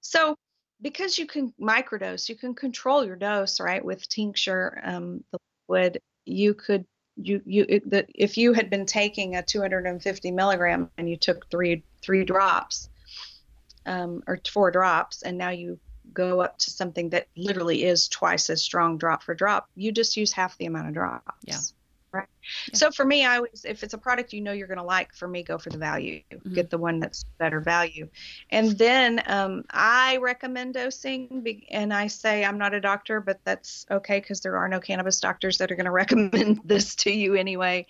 so 0.01 0.35
because 0.81 1.17
you 1.17 1.25
can 1.25 1.53
microdose, 1.59 2.29
you 2.29 2.35
can 2.35 2.53
control 2.53 3.05
your 3.05 3.15
dose, 3.15 3.59
right? 3.59 3.83
With 3.83 4.07
tincture, 4.07 4.79
um, 4.83 5.23
the 5.31 5.39
liquid, 5.67 6.01
you 6.25 6.53
could 6.53 6.85
you 7.21 7.41
you 7.45 7.65
the, 7.85 8.05
if 8.13 8.37
you 8.37 8.53
had 8.53 8.69
been 8.69 8.85
taking 8.85 9.35
a 9.35 9.43
250 9.43 10.31
milligram 10.31 10.89
and 10.97 11.09
you 11.09 11.17
took 11.17 11.49
three 11.49 11.83
three 12.01 12.23
drops 12.23 12.89
um, 13.85 14.23
or 14.27 14.39
four 14.51 14.71
drops, 14.71 15.23
and 15.23 15.37
now 15.37 15.49
you 15.49 15.79
go 16.13 16.41
up 16.41 16.57
to 16.59 16.71
something 16.71 17.09
that 17.09 17.27
literally 17.35 17.83
is 17.83 18.07
twice 18.07 18.49
as 18.49 18.61
strong 18.61 18.97
drop 18.97 19.23
for 19.23 19.33
drop, 19.33 19.69
you 19.75 19.91
just 19.91 20.17
use 20.17 20.31
half 20.31 20.57
the 20.57 20.65
amount 20.65 20.87
of 20.87 20.93
drops. 20.93 21.31
Yeah. 21.43 21.57
Right. 22.11 22.27
Yeah. 22.69 22.77
So 22.77 22.91
for 22.91 23.03
me, 23.03 23.25
I 23.25 23.37
always, 23.37 23.65
if 23.65 23.83
it's 23.83 23.93
a 23.93 23.97
product 23.97 24.31
you 24.31 24.41
know 24.41 24.53
you're 24.53 24.67
going 24.67 24.77
to 24.77 24.83
like, 24.83 25.13
for 25.13 25.27
me, 25.27 25.43
go 25.43 25.57
for 25.57 25.69
the 25.69 25.77
value. 25.77 26.21
Mm-hmm. 26.31 26.53
Get 26.53 26.69
the 26.69 26.77
one 26.77 26.99
that's 26.99 27.25
better 27.37 27.59
value. 27.59 28.07
And 28.49 28.77
then 28.77 29.21
um, 29.27 29.65
I 29.69 30.17
recommend 30.17 30.75
dosing, 30.75 31.65
and 31.69 31.93
I 31.93 32.07
say 32.07 32.45
I'm 32.45 32.57
not 32.57 32.73
a 32.73 32.79
doctor, 32.79 33.19
but 33.19 33.39
that's 33.43 33.85
okay 33.91 34.19
because 34.19 34.39
there 34.39 34.57
are 34.57 34.69
no 34.69 34.79
cannabis 34.79 35.19
doctors 35.19 35.57
that 35.57 35.71
are 35.71 35.75
going 35.75 35.85
to 35.85 35.91
recommend 35.91 36.61
this 36.63 36.95
to 36.97 37.11
you 37.11 37.35
anyway. 37.35 37.85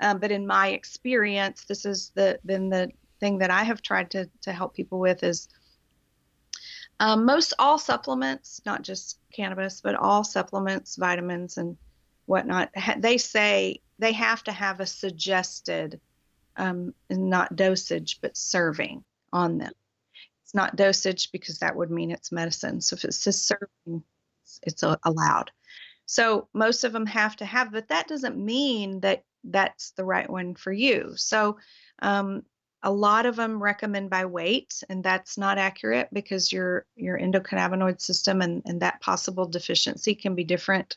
Um, 0.00 0.18
but 0.18 0.32
in 0.32 0.46
my 0.46 0.68
experience, 0.68 1.64
this 1.64 1.84
is 1.84 2.12
the 2.14 2.38
then 2.42 2.70
the 2.70 2.90
thing 3.20 3.38
that 3.38 3.50
I 3.50 3.64
have 3.64 3.82
tried 3.82 4.10
to 4.12 4.30
to 4.42 4.52
help 4.52 4.74
people 4.74 4.98
with 4.98 5.22
is 5.22 5.48
um, 7.00 7.24
most 7.24 7.54
all 7.58 7.78
supplements, 7.78 8.60
not 8.66 8.82
just 8.82 9.18
cannabis, 9.32 9.80
but 9.80 9.94
all 9.94 10.22
supplements, 10.22 10.96
vitamins, 10.96 11.56
and 11.56 11.76
whatnot, 12.30 12.70
they 12.98 13.18
say 13.18 13.80
they 13.98 14.12
have 14.12 14.44
to 14.44 14.52
have 14.52 14.78
a 14.78 14.86
suggested, 14.86 16.00
um, 16.56 16.94
not 17.10 17.56
dosage, 17.56 18.20
but 18.22 18.36
serving 18.36 19.04
on 19.32 19.58
them. 19.58 19.72
It's 20.44 20.54
not 20.54 20.76
dosage 20.76 21.32
because 21.32 21.58
that 21.58 21.74
would 21.74 21.90
mean 21.90 22.12
it's 22.12 22.30
medicine. 22.30 22.80
So 22.80 22.94
if 22.94 23.04
it 23.04 23.14
says 23.14 23.42
serving, 23.42 24.04
it's 24.62 24.84
allowed. 25.02 25.50
So 26.06 26.46
most 26.54 26.84
of 26.84 26.92
them 26.92 27.06
have 27.06 27.34
to 27.36 27.44
have, 27.44 27.72
but 27.72 27.88
that 27.88 28.06
doesn't 28.06 28.38
mean 28.38 29.00
that 29.00 29.24
that's 29.42 29.90
the 29.92 30.04
right 30.04 30.30
one 30.30 30.54
for 30.54 30.72
you. 30.72 31.14
So 31.16 31.58
um, 32.00 32.44
a 32.82 32.92
lot 32.92 33.26
of 33.26 33.34
them 33.34 33.60
recommend 33.60 34.08
by 34.08 34.26
weight, 34.26 34.82
and 34.88 35.02
that's 35.02 35.36
not 35.36 35.58
accurate 35.58 36.08
because 36.12 36.52
your 36.52 36.86
your 36.94 37.18
endocannabinoid 37.18 38.00
system 38.00 38.40
and, 38.40 38.62
and 38.66 38.82
that 38.82 39.00
possible 39.00 39.46
deficiency 39.46 40.14
can 40.14 40.34
be 40.36 40.44
different 40.44 40.96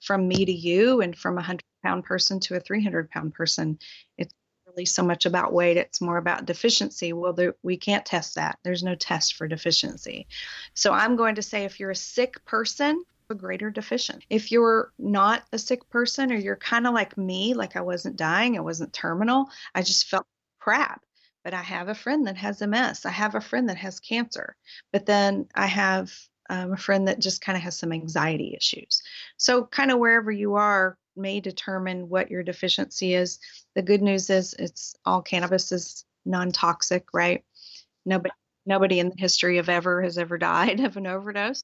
from 0.00 0.26
me 0.28 0.44
to 0.44 0.52
you 0.52 1.00
and 1.00 1.16
from 1.16 1.34
a 1.34 1.36
100 1.36 1.62
pound 1.82 2.04
person 2.04 2.40
to 2.40 2.56
a 2.56 2.60
300 2.60 3.10
pound 3.10 3.34
person. 3.34 3.78
It's 4.18 4.34
really 4.66 4.86
so 4.86 5.02
much 5.02 5.26
about 5.26 5.52
weight, 5.52 5.76
it's 5.76 6.00
more 6.00 6.18
about 6.18 6.46
deficiency. 6.46 7.12
Well, 7.12 7.32
there, 7.32 7.54
we 7.62 7.76
can't 7.76 8.04
test 8.04 8.34
that. 8.34 8.58
There's 8.64 8.82
no 8.82 8.94
test 8.94 9.34
for 9.34 9.48
deficiency. 9.48 10.26
So 10.74 10.92
I'm 10.92 11.16
going 11.16 11.36
to 11.36 11.42
say 11.42 11.64
if 11.64 11.80
you're 11.80 11.90
a 11.90 11.96
sick 11.96 12.44
person, 12.44 13.02
a 13.30 13.34
greater 13.34 13.70
deficient. 13.70 14.24
If 14.30 14.52
you're 14.52 14.92
not 14.98 15.42
a 15.52 15.58
sick 15.58 15.88
person 15.90 16.32
or 16.32 16.36
you're 16.36 16.56
kind 16.56 16.86
of 16.86 16.94
like 16.94 17.16
me, 17.18 17.54
like 17.54 17.76
I 17.76 17.80
wasn't 17.80 18.16
dying, 18.16 18.56
I 18.56 18.60
wasn't 18.60 18.92
terminal, 18.92 19.50
I 19.74 19.82
just 19.82 20.06
felt 20.06 20.26
crap. 20.58 21.02
But 21.44 21.54
I 21.54 21.62
have 21.62 21.88
a 21.88 21.94
friend 21.94 22.26
that 22.26 22.36
has 22.36 22.60
MS. 22.60 23.06
I 23.06 23.10
have 23.10 23.36
a 23.36 23.40
friend 23.40 23.68
that 23.68 23.76
has 23.76 24.00
cancer. 24.00 24.56
But 24.92 25.06
then 25.06 25.46
I 25.54 25.66
have 25.66 26.12
um, 26.48 26.72
a 26.72 26.76
friend 26.76 27.08
that 27.08 27.20
just 27.20 27.40
kind 27.40 27.56
of 27.56 27.62
has 27.62 27.76
some 27.76 27.92
anxiety 27.92 28.54
issues. 28.56 29.02
So, 29.36 29.64
kind 29.64 29.90
of 29.90 29.98
wherever 29.98 30.30
you 30.30 30.54
are 30.54 30.96
may 31.16 31.40
determine 31.40 32.08
what 32.08 32.30
your 32.30 32.42
deficiency 32.42 33.14
is. 33.14 33.38
The 33.74 33.82
good 33.82 34.02
news 34.02 34.30
is 34.30 34.54
it's 34.58 34.94
all 35.04 35.22
cannabis 35.22 35.72
is 35.72 36.04
non-toxic, 36.24 37.08
right? 37.12 37.44
Nobody 38.04 38.34
nobody 38.66 38.98
in 38.98 39.08
the 39.08 39.16
history 39.16 39.58
of 39.58 39.68
ever 39.68 40.02
has 40.02 40.18
ever 40.18 40.38
died 40.52 40.80
of 40.80 40.96
an 40.96 41.06
overdose. 41.06 41.62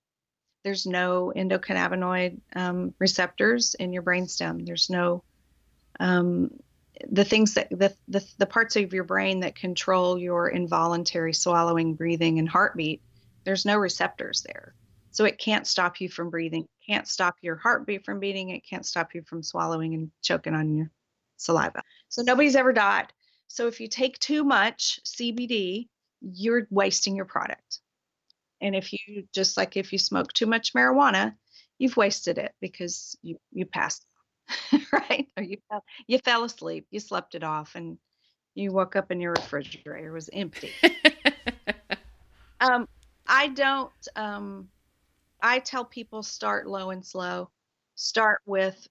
There's 0.65 0.87
no 0.87 1.33
endocannabinoid 1.35 2.41
um, 2.55 2.95
receptors 2.99 3.75
in 3.75 3.93
your 3.93 4.03
brainstem. 4.03 4.65
There's 4.65 4.89
no 4.89 5.25
um, 5.99 6.51
the 7.11 7.25
things 7.25 7.55
that 7.55 7.69
the, 7.71 7.95
the 8.09 8.25
the 8.39 8.47
parts 8.47 8.77
of 8.77 8.93
your 8.93 9.05
brain 9.05 9.41
that 9.41 9.57
control 9.57 10.19
your 10.19 10.49
involuntary 10.49 11.35
swallowing, 11.35 11.95
breathing, 11.95 12.39
and 12.39 12.49
heartbeat. 12.49 13.03
There's 13.45 13.65
no 13.65 13.77
receptors 13.77 14.43
there, 14.43 14.75
so 15.11 15.25
it 15.25 15.39
can't 15.39 15.67
stop 15.67 16.01
you 16.01 16.09
from 16.09 16.31
breathing. 16.31 16.67
Can't 16.89 17.09
stop 17.09 17.37
your 17.43 17.57
heartbeat 17.57 18.05
from 18.05 18.21
beating. 18.21 18.51
It 18.51 18.67
can't 18.69 18.87
stop 18.87 19.15
you 19.15 19.23
from 19.23 19.43
swallowing 19.43 19.95
and 19.95 20.11
choking 20.23 20.55
on 20.55 20.77
your 20.77 20.91
saliva. 21.37 21.83
So 22.09 22.23
nobody's 22.23 22.57
ever 22.57 22.73
died. 22.73 23.13
So 23.49 23.67
if 23.67 23.81
you 23.81 23.89
take 23.89 24.19
too 24.19 24.45
much 24.45 25.01
CBD, 25.05 25.89
you're 26.21 26.67
wasting 26.71 27.17
your 27.17 27.25
product. 27.25 27.81
And 28.61 28.75
if 28.77 28.93
you 28.93 29.25
just 29.35 29.57
like 29.57 29.77
if 29.77 29.93
you 29.93 29.99
smoke 29.99 30.33
too 30.33 30.47
much 30.47 30.73
marijuana, 30.73 31.35
you've 31.79 31.97
wasted 31.97 32.39
it 32.39 32.53
because 32.61 33.17
you 33.23 33.39
you 33.53 33.67
passed 33.67 34.07
right? 34.93 35.29
Or 35.37 35.43
you 35.43 35.59
fell, 35.69 35.85
you 36.07 36.19
fell 36.19 36.45
asleep, 36.45 36.87
you 36.91 37.01
slept 37.01 37.35
it 37.35 37.43
off, 37.43 37.75
and 37.75 37.99
you 38.55 38.73
woke 38.73 38.97
up 38.97 39.11
and 39.11 39.21
your 39.21 39.33
refrigerator 39.33 40.13
was 40.13 40.31
empty. 40.33 40.71
um, 42.61 42.89
I 43.33 43.49
don't. 43.49 43.91
Um, 44.15 44.69
I 45.41 45.59
tell 45.61 45.87
people 45.87 46.23
start 46.23 46.69
low 46.69 46.91
and 46.91 47.05
slow. 47.05 47.49
Start 47.95 48.43
with 48.45 48.87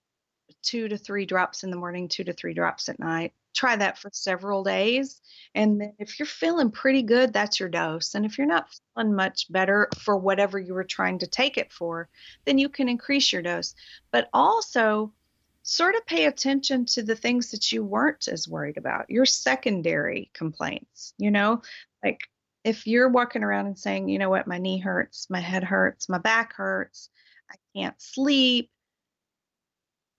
two 0.63 0.87
to 0.87 0.97
three 0.97 1.27
drops 1.27 1.63
in 1.63 1.69
the 1.69 1.77
morning, 1.77 2.07
two 2.07 2.23
to 2.23 2.33
three 2.33 2.55
drops 2.55 2.89
at 2.89 2.99
night. 2.99 3.33
Try 3.53 3.75
that 3.75 3.99
for 3.99 4.09
several 4.11 4.63
days. 4.63 5.21
And 5.53 5.79
then 5.79 5.93
if 5.99 6.17
you're 6.17 6.25
feeling 6.25 6.71
pretty 6.71 7.03
good, 7.03 7.33
that's 7.33 7.59
your 7.59 7.69
dose. 7.69 8.15
And 8.15 8.25
if 8.25 8.39
you're 8.39 8.47
not 8.47 8.69
feeling 8.95 9.13
much 9.13 9.45
better 9.51 9.89
for 9.99 10.17
whatever 10.17 10.57
you 10.57 10.73
were 10.73 10.85
trying 10.85 11.19
to 11.19 11.27
take 11.27 11.57
it 11.59 11.71
for, 11.71 12.09
then 12.45 12.57
you 12.57 12.67
can 12.67 12.89
increase 12.89 13.31
your 13.31 13.43
dose. 13.43 13.75
But 14.09 14.27
also, 14.33 15.13
sort 15.61 15.93
of 15.93 16.03
pay 16.07 16.25
attention 16.25 16.85
to 16.85 17.03
the 17.03 17.15
things 17.15 17.51
that 17.51 17.71
you 17.71 17.83
weren't 17.83 18.27
as 18.27 18.47
worried 18.47 18.77
about, 18.77 19.11
your 19.11 19.27
secondary 19.27 20.31
complaints, 20.33 21.13
you 21.19 21.29
know, 21.29 21.61
like 22.03 22.21
if 22.63 22.87
you're 22.87 23.09
walking 23.09 23.43
around 23.43 23.67
and 23.67 23.77
saying, 23.77 24.09
you 24.09 24.19
know 24.19 24.29
what, 24.29 24.47
my 24.47 24.57
knee 24.57 24.79
hurts, 24.79 25.29
my 25.29 25.39
head 25.39 25.63
hurts, 25.63 26.09
my 26.09 26.17
back 26.17 26.53
hurts, 26.53 27.09
I 27.49 27.55
can't 27.75 27.99
sleep, 28.01 28.69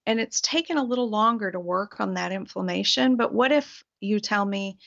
and 0.06 0.20
it's 0.20 0.40
taken 0.40 0.76
a 0.76 0.84
little 0.84 1.08
longer 1.08 1.50
to 1.50 1.60
work 1.60 2.00
on 2.00 2.14
that 2.14 2.32
inflammation. 2.32 3.16
But 3.16 3.32
what 3.32 3.52
if 3.52 3.84
you 4.00 4.18
tell 4.18 4.44
me, 4.44 4.78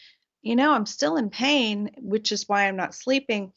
you 0.41 0.55
know, 0.55 0.73
I'm 0.73 0.85
still 0.85 1.15
in 1.17 1.29
pain, 1.29 1.91
which 1.97 2.31
is 2.31 2.47
why 2.47 2.67
I'm 2.67 2.75
not 2.75 2.93
sleeping, 2.93 3.53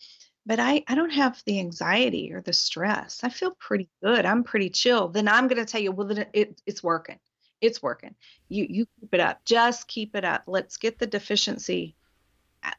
but 0.47 0.61
I, 0.61 0.85
I 0.87 0.95
don't 0.95 1.11
have 1.11 1.43
the 1.45 1.59
anxiety 1.59 2.33
or 2.33 2.41
the 2.41 2.53
stress. 2.53 3.21
I 3.23 3.29
feel 3.29 3.51
pretty 3.59 3.89
good. 4.03 4.25
I'm 4.25 4.45
pretty 4.45 4.71
chill. 4.71 5.09
Then 5.09 5.29
I'm 5.29 5.49
going 5.49 5.63
to 5.63 5.71
tell 5.71 5.81
you, 5.81 5.93
well, 5.93 6.07
then 6.07 6.27
it, 6.33 6.63
it's 6.65 6.83
working. 6.83 7.19
It's 7.61 7.83
working. 7.83 8.15
You 8.49 8.67
you 8.71 8.87
keep 9.01 9.13
it 9.13 9.21
up. 9.21 9.45
Just 9.45 9.89
keep 9.89 10.15
it 10.15 10.25
up. 10.25 10.45
Let's 10.47 10.77
get 10.77 10.99
the 11.01 11.09
deficiency 11.09 11.97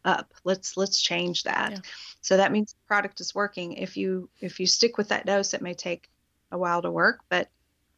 up. 0.06 0.34
Let's 0.44 0.78
let's 0.78 1.02
change 1.02 1.44
that. 1.44 1.72
Yeah. 1.72 1.78
So 2.22 2.38
that 2.38 2.52
means 2.52 2.74
the 2.74 2.88
product 2.88 3.22
is 3.22 3.34
working. 3.34 3.74
If 3.74 3.98
you 3.98 4.30
if 4.40 4.60
you 4.60 4.66
stick 4.66 4.98
with 4.98 5.10
that 5.10 5.26
dose, 5.26 5.54
it 5.54 5.62
may 5.62 5.74
take 5.74 6.10
a 6.52 6.58
while 6.58 6.82
to 6.82 6.92
work, 6.92 7.20
but 7.30 7.50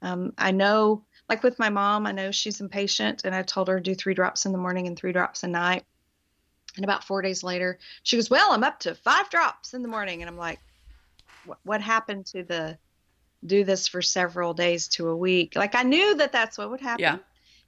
um, 0.01 0.33
I 0.37 0.51
know, 0.51 1.05
like 1.29 1.43
with 1.43 1.59
my 1.59 1.69
mom, 1.69 2.07
I 2.07 2.11
know 2.11 2.31
she's 2.31 2.59
impatient, 2.59 3.23
and 3.23 3.35
I 3.35 3.43
told 3.43 3.67
her 3.67 3.77
to 3.77 3.83
do 3.83 3.95
three 3.95 4.13
drops 4.13 4.45
in 4.45 4.51
the 4.51 4.57
morning 4.57 4.87
and 4.87 4.97
three 4.97 5.11
drops 5.11 5.43
a 5.43 5.47
night. 5.47 5.85
And 6.75 6.83
about 6.83 7.03
four 7.03 7.21
days 7.21 7.43
later, 7.43 7.79
she 8.03 8.15
goes, 8.15 8.29
Well, 8.29 8.51
I'm 8.51 8.63
up 8.63 8.79
to 8.81 8.95
five 8.95 9.29
drops 9.29 9.73
in 9.73 9.81
the 9.81 9.87
morning. 9.87 10.21
And 10.21 10.29
I'm 10.29 10.37
like, 10.37 10.59
What 11.63 11.81
happened 11.81 12.25
to 12.27 12.43
the 12.43 12.77
do 13.45 13.63
this 13.63 13.87
for 13.87 14.01
several 14.01 14.53
days 14.53 14.87
to 14.89 15.09
a 15.09 15.15
week? 15.15 15.55
Like, 15.55 15.75
I 15.75 15.83
knew 15.83 16.15
that 16.15 16.31
that's 16.31 16.57
what 16.57 16.69
would 16.71 16.81
happen. 16.81 17.03
Yeah. 17.03 17.17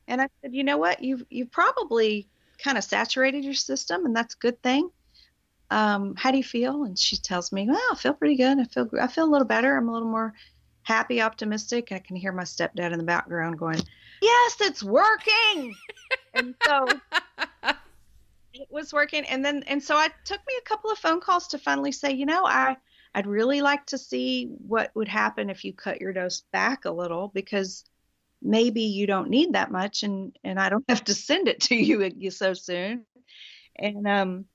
And 0.08 0.22
I 0.22 0.30
said, 0.42 0.54
You 0.54 0.64
know 0.64 0.78
what? 0.78 1.04
You've, 1.04 1.26
you've 1.30 1.52
probably 1.52 2.28
kind 2.58 2.78
of 2.78 2.84
saturated 2.84 3.44
your 3.44 3.54
system, 3.54 4.06
and 4.06 4.16
that's 4.16 4.36
a 4.36 4.40
good 4.40 4.62
thing. 4.62 4.90
Um, 5.70 6.16
how 6.16 6.32
do 6.32 6.38
you 6.38 6.44
feel? 6.44 6.84
And 6.84 6.98
she 6.98 7.18
tells 7.18 7.52
me, 7.52 7.68
Well, 7.68 7.80
I 7.92 7.96
feel 7.96 8.14
pretty 8.14 8.36
good. 8.36 8.60
I 8.60 8.66
feel, 8.66 8.90
I 9.02 9.08
feel 9.08 9.26
a 9.26 9.32
little 9.32 9.48
better. 9.48 9.76
I'm 9.76 9.90
a 9.90 9.94
little 9.94 10.10
more 10.10 10.34
happy, 10.84 11.22
optimistic. 11.22 11.92
I 11.92 12.00
can 12.00 12.16
hear 12.16 12.32
my 12.32 12.44
stepdad 12.44 12.92
in 12.92 12.98
the 13.00 13.06
background 13.06 13.58
going, 13.58 13.80
Yes, 14.22 14.58
it's 14.62 14.84
working. 14.84 15.76
and 16.34 16.54
so 16.66 16.88
it 18.54 18.68
was 18.70 18.94
working 18.94 19.26
and 19.26 19.44
then 19.44 19.64
and 19.68 19.82
so 19.82 20.00
it 20.00 20.12
took 20.26 20.40
me 20.48 20.54
a 20.60 20.68
couple 20.70 20.92
of 20.92 20.98
phone 20.98 21.20
calls 21.20 21.48
to 21.48 21.58
finally 21.58 21.92
say 21.92 22.12
you 22.12 22.26
know 22.26 22.46
i 22.46 22.76
i'd 23.16 23.26
really 23.26 23.62
like 23.62 23.86
to 23.86 23.98
see 23.98 24.46
what 24.68 24.92
would 24.96 25.08
happen 25.08 25.50
if 25.50 25.64
you 25.64 25.74
cut 25.74 26.00
your 26.00 26.14
dose 26.14 26.44
back 26.52 26.86
a 26.86 26.92
little 26.92 27.30
because 27.34 27.84
maybe 28.44 28.82
you 28.82 29.08
don't 29.08 29.30
need 29.30 29.54
that 29.54 29.72
much 29.72 30.04
and 30.04 30.38
and 30.44 30.60
i 30.60 30.70
don't 30.70 30.86
have 30.90 31.04
to 31.04 31.14
send 31.14 31.48
it 31.48 31.62
to 31.62 31.76
you 31.76 32.32
so 32.32 32.54
soon 32.54 33.06
and 33.76 34.08
um 34.08 34.46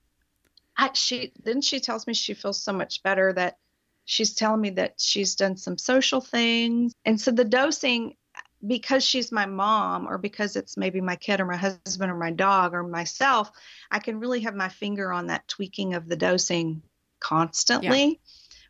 I, 0.77 0.91
she 0.93 1.33
then 1.43 1.61
she 1.61 1.81
tells 1.81 2.07
me 2.07 2.15
she 2.15 2.35
feels 2.35 2.63
so 2.63 2.73
much 2.73 3.03
better 3.03 3.33
that 3.33 3.57
she's 4.05 4.35
telling 4.35 4.61
me 4.61 4.71
that 4.71 4.95
she's 4.99 5.35
done 5.35 5.57
some 5.57 5.77
social 5.77 6.21
things 6.21 6.93
and 7.05 7.21
so 7.21 7.33
the 7.33 7.45
dosing 7.45 8.15
because 8.67 9.05
she's 9.05 9.31
my 9.31 9.47
mom 9.47 10.07
or 10.09 10.19
because 10.19 10.57
it's 10.57 10.77
maybe 10.77 11.01
my 11.01 11.17
kid 11.17 11.41
or 11.41 11.47
my 11.47 11.57
husband 11.57 12.11
or 12.11 12.17
my 12.17 12.33
dog 12.33 12.75
or 12.75 12.83
myself, 12.83 13.51
I 13.91 14.01
can 14.01 14.19
really 14.19 14.41
have 14.41 14.55
my 14.55 14.69
finger 14.69 15.13
on 15.13 15.29
that 15.29 15.47
tweaking 15.47 15.95
of 15.95 16.09
the 16.09 16.17
dosing 16.17 16.83
constantly. 17.21 18.05
Yeah. 18.05 18.15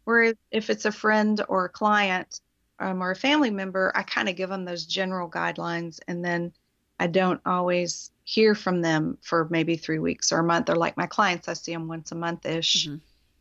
Whereas 0.05 0.35
if 0.51 0.71
it's 0.71 0.85
a 0.85 0.93
friend 0.93 1.43
or 1.49 1.67
a 1.67 1.71
client 1.71 2.41
um, 2.81 3.03
or 3.03 3.11
a 3.11 3.17
family 3.17 3.51
member, 3.51 3.93
I 3.95 4.03
kind 4.03 4.29
of 4.29 4.37
give 4.37 4.51
them 4.51 4.65
those 4.65 4.87
general 4.87 5.29
guidelines 5.29 6.01
and 6.07 6.25
then 6.25 6.53
I 7.01 7.07
don't 7.07 7.41
always 7.47 8.11
hear 8.25 8.55
from 8.55 8.83
them 8.83 9.19
for 9.23 9.47
maybe 9.51 9.77
three 9.77 9.99
weeks 9.99 10.33
or 10.33 10.41
a 10.41 10.45
month. 10.45 10.69
Or 10.69 10.75
like 10.75 10.97
my 10.97 11.07
clients, 11.07 11.49
I 11.49 11.53
see 11.53 11.73
them 11.73 11.89
once 11.89 12.13
a 12.13 12.17
month 12.17 12.45
ish. 12.45 12.87
Mm-hmm. 12.87 12.97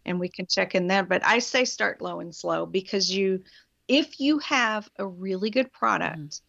And 0.06 0.20
we 0.20 0.30
can 0.30 0.46
check 0.46 0.76
in 0.76 0.88
there. 0.88 1.04
But 1.04 1.26
I 1.26 1.40
say 1.40 1.66
start 1.66 2.02
low 2.02 2.20
and 2.22 2.34
slow 2.34 2.66
because 2.66 3.12
you 3.12 3.44
if 3.88 4.20
you 4.20 4.40
have 4.40 4.90
a 4.98 5.06
really 5.06 5.50
good 5.50 5.72
product, 5.72 6.20
mm. 6.20 6.42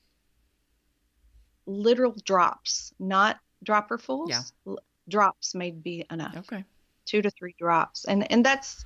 literal 1.66 2.14
drops, 2.24 2.92
not 2.98 3.38
dropperfuls, 3.64 4.30
yeah. 4.30 4.42
l- 4.66 4.78
drops 5.08 5.54
may 5.54 5.70
be 5.70 6.04
enough. 6.10 6.36
Okay. 6.36 6.64
Two 7.04 7.22
to 7.22 7.30
three 7.30 7.54
drops. 7.58 8.04
And 8.04 8.30
and 8.30 8.44
that's 8.44 8.84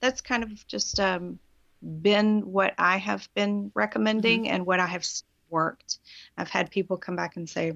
that's 0.00 0.20
kind 0.20 0.42
of 0.42 0.66
just 0.66 1.00
um, 1.00 1.38
been 1.82 2.40
what 2.52 2.74
I 2.78 2.98
have 2.98 3.28
been 3.34 3.70
recommending 3.74 4.44
mm-hmm. 4.44 4.54
and 4.54 4.66
what 4.66 4.80
I 4.80 4.86
have 4.86 5.06
worked. 5.50 5.98
I've 6.36 6.48
had 6.48 6.70
people 6.70 6.96
come 6.96 7.16
back 7.16 7.36
and 7.36 7.48
say, 7.48 7.72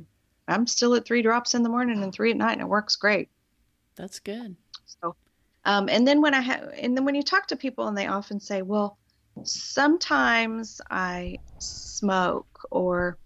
I'm 0.49 0.67
still 0.67 0.95
at 0.95 1.05
three 1.05 1.23
drops 1.23 1.55
in 1.55 1.63
the 1.63 1.69
morning 1.69 2.03
and 2.03 2.13
three 2.13 2.31
at 2.31 2.37
night, 2.37 2.53
and 2.53 2.63
it 2.63 2.69
works 2.69 2.97
great. 2.97 3.29
That's 3.97 4.21
good. 4.21 4.55
So, 4.87 5.17
um, 5.65 5.89
and 5.89 6.07
then 6.07 6.23
when 6.23 6.35
I 6.35 6.41
have, 6.41 6.73
and 6.79 6.97
then 6.97 7.05
when 7.05 7.15
you 7.15 7.23
talk 7.23 7.49
to 7.49 7.57
people, 7.57 7.89
and 7.89 7.99
they 7.99 8.07
often 8.07 8.39
say, 8.39 8.63
"Well, 8.63 8.97
sometimes 9.43 10.81
I 10.91 11.39
smoke 11.59 12.67
or 12.71 13.19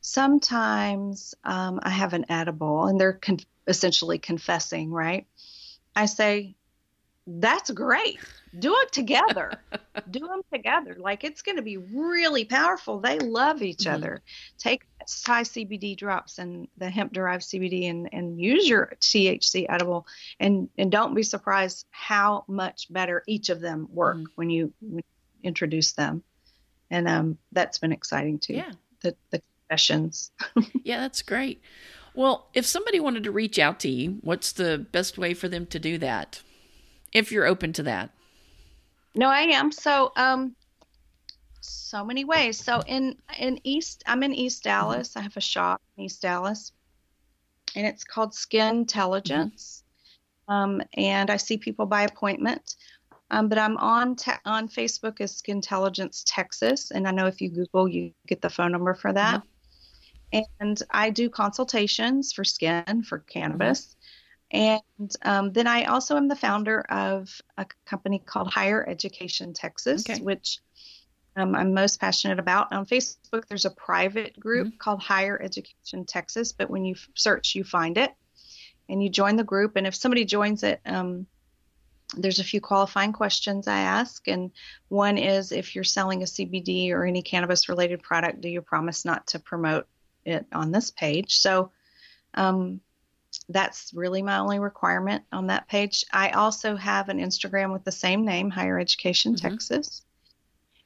sometimes 0.00 1.34
um, 1.44 1.80
I 1.82 1.90
have 1.90 2.12
an 2.12 2.26
edible 2.28 2.86
and 2.86 3.00
they're 3.00 3.14
con- 3.14 3.38
essentially 3.66 4.18
confessing, 4.18 4.90
right? 4.90 5.26
I 5.94 6.06
say, 6.06 6.56
that's 7.26 7.70
great. 7.70 8.18
Do 8.58 8.74
it 8.80 8.92
together. 8.92 9.52
Do 10.10 10.20
them 10.20 10.42
together. 10.52 10.96
Like 10.98 11.24
it's 11.24 11.42
going 11.42 11.56
to 11.56 11.62
be 11.62 11.76
really 11.76 12.44
powerful. 12.44 12.98
They 12.98 13.18
love 13.18 13.62
each 13.62 13.78
mm-hmm. 13.80 13.94
other. 13.94 14.22
Take 14.58 14.84
high 15.24 15.42
CBD 15.42 15.96
drops 15.96 16.38
and 16.38 16.68
the 16.76 16.90
hemp 16.90 17.12
derived 17.12 17.44
CBD 17.44 17.88
and, 17.90 18.08
and 18.12 18.40
use 18.40 18.68
your 18.68 18.92
THC 19.00 19.66
edible 19.68 20.06
and, 20.40 20.68
and 20.78 20.90
don't 20.90 21.14
be 21.14 21.22
surprised 21.22 21.86
how 21.90 22.44
much 22.48 22.92
better 22.92 23.22
each 23.26 23.48
of 23.48 23.60
them 23.60 23.88
work 23.92 24.16
mm-hmm. 24.16 24.26
when 24.34 24.50
you 24.50 24.72
when 24.80 25.02
introduce 25.42 25.92
them, 25.92 26.22
and 26.90 27.08
um, 27.08 27.38
that's 27.52 27.78
been 27.78 27.92
exciting 27.92 28.38
too. 28.38 28.54
Yeah, 28.54 28.72
the 29.02 29.16
the 29.30 29.42
confessions. 29.68 30.30
yeah, 30.84 31.00
that's 31.00 31.22
great. 31.22 31.60
Well, 32.14 32.48
if 32.54 32.66
somebody 32.66 33.00
wanted 33.00 33.24
to 33.24 33.32
reach 33.32 33.58
out 33.58 33.80
to 33.80 33.88
you, 33.88 34.18
what's 34.20 34.52
the 34.52 34.86
best 34.92 35.16
way 35.16 35.32
for 35.34 35.48
them 35.48 35.66
to 35.66 35.78
do 35.78 35.98
that? 35.98 36.42
If 37.12 37.32
you're 37.32 37.46
open 37.46 37.72
to 37.74 37.82
that. 37.84 38.10
No, 39.14 39.28
I 39.28 39.40
am. 39.40 39.70
So, 39.72 40.12
um, 40.16 40.56
so 41.60 42.04
many 42.04 42.24
ways. 42.24 42.62
So 42.62 42.82
in 42.86 43.16
in 43.38 43.60
East, 43.64 44.02
I'm 44.06 44.22
in 44.22 44.34
East 44.34 44.64
mm-hmm. 44.64 44.70
Dallas. 44.70 45.10
Mm-hmm. 45.10 45.18
I 45.18 45.22
have 45.22 45.36
a 45.36 45.40
shop 45.40 45.82
in 45.96 46.04
East 46.04 46.22
Dallas, 46.22 46.72
and 47.76 47.86
it's 47.86 48.04
called 48.04 48.34
Skin 48.34 48.76
Intelligence. 48.76 49.84
Mm-hmm. 50.48 50.52
Um, 50.52 50.82
and 50.94 51.30
I 51.30 51.36
see 51.36 51.56
people 51.56 51.86
by 51.86 52.02
appointment. 52.02 52.76
Um, 53.30 53.48
but 53.48 53.56
I'm 53.56 53.78
on 53.78 54.16
te- 54.16 54.32
on 54.44 54.68
Facebook 54.68 55.20
as 55.20 55.36
Skin 55.36 55.56
Intelligence 55.56 56.24
Texas, 56.26 56.90
and 56.90 57.08
I 57.08 57.12
know 57.12 57.26
if 57.26 57.40
you 57.40 57.48
Google, 57.48 57.88
you 57.88 58.12
get 58.26 58.42
the 58.42 58.50
phone 58.50 58.72
number 58.72 58.94
for 58.94 59.12
that. 59.12 59.40
Mm-hmm. 59.40 59.48
And 60.60 60.82
I 60.90 61.10
do 61.10 61.28
consultations 61.28 62.32
for 62.32 62.42
skin 62.42 63.02
for 63.02 63.18
cannabis, 63.18 63.96
And 64.52 64.82
um, 65.22 65.52
then 65.52 65.66
I 65.66 65.84
also 65.84 66.16
am 66.16 66.28
the 66.28 66.36
founder 66.36 66.80
of 66.82 67.40
a 67.56 67.66
company 67.86 68.18
called 68.18 68.48
Higher 68.52 68.86
Education 68.86 69.54
Texas, 69.54 70.08
Okay. 70.08 70.20
which 70.20 70.58
um, 71.36 71.54
I'm 71.54 71.72
most 71.72 71.98
passionate 71.98 72.38
about. 72.38 72.70
On 72.72 72.84
Facebook, 72.84 73.46
there's 73.48 73.64
a 73.64 73.70
private 73.70 74.38
group 74.38 74.68
Mm-hmm. 74.68 74.76
called 74.76 75.02
Higher 75.02 75.40
Education 75.40 76.04
Texas, 76.04 76.52
but 76.52 76.68
when 76.68 76.84
you 76.84 76.94
f- 76.94 77.08
search, 77.14 77.54
you 77.54 77.64
find 77.64 77.96
it 77.96 78.12
and 78.90 79.02
you 79.02 79.08
join 79.08 79.36
the 79.36 79.44
group. 79.44 79.76
And 79.76 79.86
if 79.86 79.94
somebody 79.94 80.26
joins 80.26 80.62
it, 80.62 80.80
um, 80.84 81.26
there's 82.14 82.40
a 82.40 82.44
few 82.44 82.60
qualifying 82.60 83.14
questions 83.14 83.66
I 83.66 83.78
ask. 83.78 84.28
And 84.28 84.50
one 84.88 85.16
is 85.16 85.50
if 85.50 85.74
you're 85.74 85.84
selling 85.84 86.20
a 86.22 86.26
CBD 86.26 86.90
or 86.90 87.06
any 87.06 87.22
cannabis 87.22 87.70
related 87.70 88.02
product, 88.02 88.42
do 88.42 88.50
you 88.50 88.60
promise 88.60 89.06
not 89.06 89.26
to 89.28 89.38
promote 89.38 89.86
it 90.26 90.44
on 90.52 90.72
this 90.72 90.90
page? 90.90 91.38
So 91.38 91.70
um, 92.34 92.82
that's 93.48 93.92
really 93.94 94.22
my 94.22 94.38
only 94.38 94.58
requirement 94.58 95.24
on 95.32 95.46
that 95.48 95.68
page. 95.68 96.04
I 96.12 96.30
also 96.30 96.76
have 96.76 97.08
an 97.08 97.18
Instagram 97.18 97.72
with 97.72 97.84
the 97.84 97.92
same 97.92 98.24
name, 98.24 98.50
Higher 98.50 98.78
Education 98.78 99.34
Mhm. 99.34 99.40
Texas. 99.40 100.02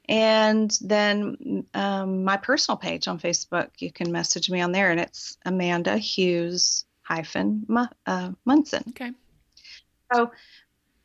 And 0.09 0.71
then 0.83 1.67
um, 1.75 2.23
my 2.23 2.37
personal 2.37 2.77
page 2.77 3.09
on 3.09 3.19
Facebook, 3.19 3.71
you 3.79 3.91
can 3.91 4.13
message 4.13 4.49
me 4.49 4.61
on 4.61 4.71
there, 4.71 4.91
and 4.93 5.01
it's 5.01 5.37
Amanda 5.45 5.99
Hughes 5.99 6.85
hyphen 7.03 7.67
uh, 8.07 8.31
Munson. 8.45 8.85
Okay. 8.91 9.13
So 10.13 10.31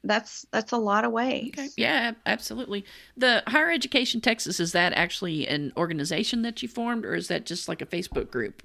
that's 0.03 0.45
that's 0.51 0.71
a 0.71 0.77
lot 0.77 1.05
of 1.05 1.11
ways. 1.11 1.49
Okay. 1.49 1.69
Yeah, 1.77 2.13
absolutely. 2.25 2.85
The 3.17 3.43
Higher 3.47 3.71
Education 3.71 4.21
Texas 4.21 4.59
is 4.59 4.71
that 4.71 4.93
actually 4.93 5.47
an 5.47 5.73
organization 5.77 6.41
that 6.43 6.61
you 6.61 6.67
formed, 6.67 7.05
or 7.05 7.15
is 7.15 7.27
that 7.27 7.45
just 7.45 7.67
like 7.67 7.81
a 7.81 7.85
Facebook 7.85 8.29
group? 8.31 8.63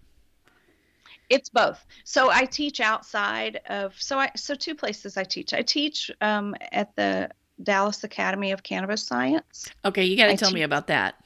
It's 1.28 1.48
both. 1.48 1.84
So 2.04 2.30
I 2.30 2.44
teach 2.44 2.80
outside 2.80 3.60
of 3.68 3.94
so 4.00 4.18
I 4.18 4.30
so 4.36 4.54
two 4.54 4.74
places 4.74 5.16
I 5.16 5.24
teach. 5.24 5.52
I 5.52 5.62
teach 5.62 6.10
um, 6.20 6.54
at 6.72 6.94
the 6.96 7.30
Dallas 7.62 8.04
Academy 8.04 8.52
of 8.52 8.62
Cannabis 8.62 9.02
Science. 9.02 9.68
Okay, 9.84 10.04
you 10.04 10.16
got 10.16 10.26
to 10.26 10.36
tell 10.36 10.52
me 10.52 10.62
about 10.62 10.88
that. 10.88 11.16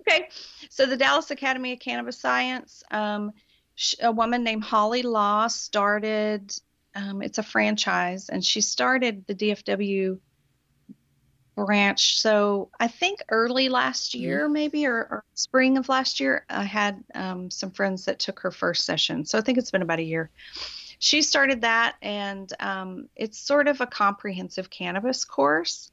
Okay, 0.00 0.28
so 0.68 0.84
the 0.86 0.96
Dallas 0.96 1.30
Academy 1.30 1.72
of 1.72 1.78
Cannabis 1.78 2.18
Science, 2.18 2.82
um, 2.90 3.32
sh- 3.74 3.94
a 4.02 4.12
woman 4.12 4.44
named 4.44 4.62
Holly 4.64 5.02
Law 5.02 5.46
started. 5.46 6.54
Um, 6.94 7.22
it's 7.22 7.38
a 7.38 7.42
franchise, 7.42 8.28
and 8.28 8.44
she 8.44 8.60
started 8.60 9.26
the 9.26 9.34
DFW 9.34 10.18
branch. 11.54 12.20
So 12.20 12.70
I 12.78 12.88
think 12.88 13.20
early 13.28 13.68
last 13.68 14.14
year, 14.14 14.48
maybe 14.48 14.86
or, 14.86 14.96
or 15.10 15.24
spring 15.34 15.78
of 15.78 15.88
last 15.88 16.20
year, 16.20 16.44
I 16.48 16.64
had 16.64 17.02
um, 17.14 17.50
some 17.50 17.70
friends 17.70 18.04
that 18.06 18.18
took 18.18 18.40
her 18.40 18.50
first 18.50 18.84
session. 18.84 19.24
So 19.24 19.38
I 19.38 19.40
think 19.40 19.58
it's 19.58 19.70
been 19.70 19.82
about 19.82 19.98
a 19.98 20.04
year. 20.04 20.30
She 20.98 21.22
started 21.22 21.62
that, 21.62 21.96
and 22.00 22.50
um, 22.60 23.08
it's 23.16 23.38
sort 23.38 23.68
of 23.68 23.80
a 23.80 23.86
comprehensive 23.86 24.70
cannabis 24.70 25.24
course. 25.24 25.90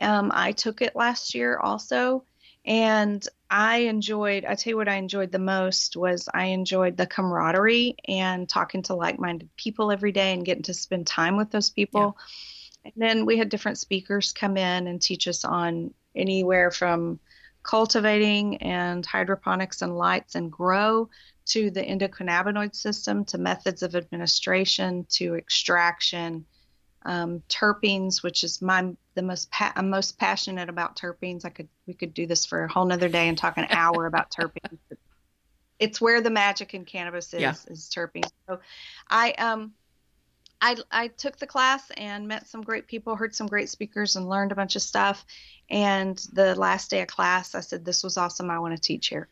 Um, 0.00 0.30
I 0.34 0.52
took 0.52 0.82
it 0.82 0.94
last 0.94 1.34
year 1.34 1.58
also 1.58 2.24
and 2.64 3.26
i 3.50 3.78
enjoyed 3.78 4.44
i 4.44 4.54
tell 4.54 4.70
you 4.70 4.76
what 4.76 4.88
i 4.88 4.94
enjoyed 4.94 5.30
the 5.30 5.38
most 5.38 5.96
was 5.96 6.28
i 6.32 6.46
enjoyed 6.46 6.96
the 6.96 7.06
camaraderie 7.06 7.96
and 8.08 8.48
talking 8.48 8.82
to 8.82 8.94
like-minded 8.94 9.48
people 9.56 9.92
every 9.92 10.12
day 10.12 10.32
and 10.32 10.46
getting 10.46 10.62
to 10.62 10.72
spend 10.72 11.06
time 11.06 11.36
with 11.36 11.50
those 11.50 11.70
people 11.70 12.16
and 12.84 12.94
then 12.96 13.26
we 13.26 13.38
had 13.38 13.48
different 13.48 13.78
speakers 13.78 14.32
come 14.32 14.56
in 14.56 14.86
and 14.86 15.00
teach 15.00 15.26
us 15.26 15.44
on 15.44 15.92
anywhere 16.14 16.70
from 16.70 17.18
cultivating 17.62 18.58
and 18.58 19.06
hydroponics 19.06 19.80
and 19.82 19.96
lights 19.96 20.34
and 20.34 20.52
grow 20.52 21.08
to 21.46 21.70
the 21.70 21.82
endocannabinoid 21.82 22.74
system 22.74 23.24
to 23.24 23.38
methods 23.38 23.82
of 23.82 23.96
administration 23.96 25.06
to 25.10 25.34
extraction 25.34 26.44
um, 27.06 27.42
terpenes, 27.48 28.22
which 28.22 28.44
is 28.44 28.62
my 28.62 28.90
the 29.14 29.22
most 29.22 29.50
pa- 29.50 29.72
I'm 29.76 29.90
most 29.90 30.18
passionate 30.18 30.68
about 30.68 30.96
terpenes. 30.96 31.44
I 31.44 31.50
could 31.50 31.68
we 31.86 31.94
could 31.94 32.14
do 32.14 32.26
this 32.26 32.46
for 32.46 32.64
a 32.64 32.72
whole 32.72 32.86
nother 32.86 33.08
day 33.08 33.28
and 33.28 33.36
talk 33.36 33.58
an 33.58 33.66
hour 33.70 34.06
about 34.12 34.30
terpenes. 34.30 34.78
It's 35.78 36.00
where 36.00 36.20
the 36.20 36.30
magic 36.30 36.72
in 36.74 36.84
cannabis 36.84 37.34
is 37.34 37.40
Yeah. 37.40 37.54
is 37.68 37.90
terpenes. 37.94 38.30
So, 38.48 38.60
I 39.08 39.32
um. 39.32 39.72
I, 40.64 40.76
I 40.90 41.08
took 41.08 41.36
the 41.36 41.46
class 41.46 41.90
and 41.94 42.26
met 42.26 42.48
some 42.48 42.62
great 42.62 42.86
people, 42.86 43.16
heard 43.16 43.34
some 43.34 43.46
great 43.46 43.68
speakers, 43.68 44.16
and 44.16 44.30
learned 44.30 44.50
a 44.50 44.54
bunch 44.54 44.76
of 44.76 44.82
stuff. 44.82 45.26
And 45.68 46.16
the 46.32 46.54
last 46.54 46.90
day 46.90 47.02
of 47.02 47.08
class, 47.08 47.54
I 47.54 47.60
said, 47.60 47.84
This 47.84 48.02
was 48.02 48.16
awesome. 48.16 48.48
I 48.48 48.58
want 48.58 48.74
to 48.74 48.80
teach 48.80 49.08
here. 49.08 49.28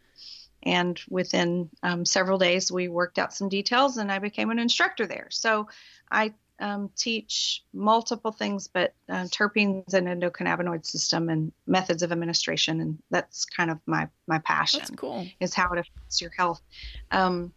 And 0.62 1.01
within 1.09 1.71
um, 1.83 2.05
several 2.05 2.37
days, 2.37 2.71
we 2.71 2.88
worked 2.88 3.18
out 3.18 3.33
some 3.33 3.49
details 3.49 3.97
and 3.97 4.12
I 4.12 4.18
became 4.18 4.51
an 4.51 4.59
instructor 4.59 5.07
there. 5.07 5.29
So 5.31 5.68
I 6.11 6.35
um, 6.61 6.90
teach 6.97 7.64
multiple 7.73 8.31
things, 8.31 8.68
but 8.68 8.92
uh, 9.09 9.25
terpenes 9.25 9.95
and 9.95 10.07
endocannabinoid 10.07 10.85
system 10.85 11.31
and 11.31 11.51
methods 11.66 12.03
of 12.03 12.12
administration, 12.12 12.81
and 12.81 12.99
that's 13.11 13.47
kind 13.47 13.71
of 13.71 13.79
my 13.87 14.09
my 14.29 14.38
passion 14.38 14.81
That's 14.81 14.90
cool. 14.90 15.27
is 15.40 15.55
how 15.55 15.73
it 15.73 15.79
affects 15.79 16.21
your 16.21 16.31
health. 16.37 16.61
Um, 17.11 17.53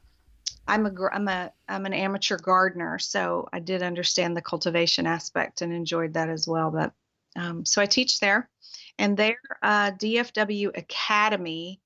I'm 0.67 0.86
a 0.86 0.91
I'm 1.12 1.28
a 1.28 1.51
I'm 1.67 1.86
an 1.86 1.93
amateur 1.93 2.38
gardener, 2.38 2.97
so 2.99 3.47
I 3.54 3.60
did 3.60 3.84
understand 3.84 4.36
the 4.36 4.41
cultivation 4.41 5.06
aspect 5.06 5.62
and 5.62 5.71
enjoyed 5.71 6.13
that 6.13 6.30
as 6.30 6.47
well. 6.47 6.71
But 6.71 6.93
um, 7.36 7.65
so 7.65 7.82
I 7.82 7.86
teach 7.86 8.19
there, 8.19 8.49
and 8.97 9.15
their 9.15 9.38
uh, 9.62 9.91
DFW 9.91 10.75
Academy 10.78 11.82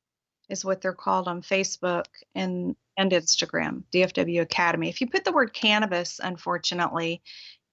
is 0.50 0.64
what 0.66 0.82
they're 0.82 0.94
called 0.94 1.28
on 1.28 1.42
Facebook 1.42 2.06
and 2.36 2.76
and 2.98 3.12
Instagram. 3.12 3.84
DFW 3.94 4.42
Academy. 4.42 4.90
If 4.90 5.02
you 5.02 5.08
put 5.08 5.26
the 5.26 5.32
word 5.32 5.54
cannabis, 5.54 6.20
unfortunately, 6.22 7.22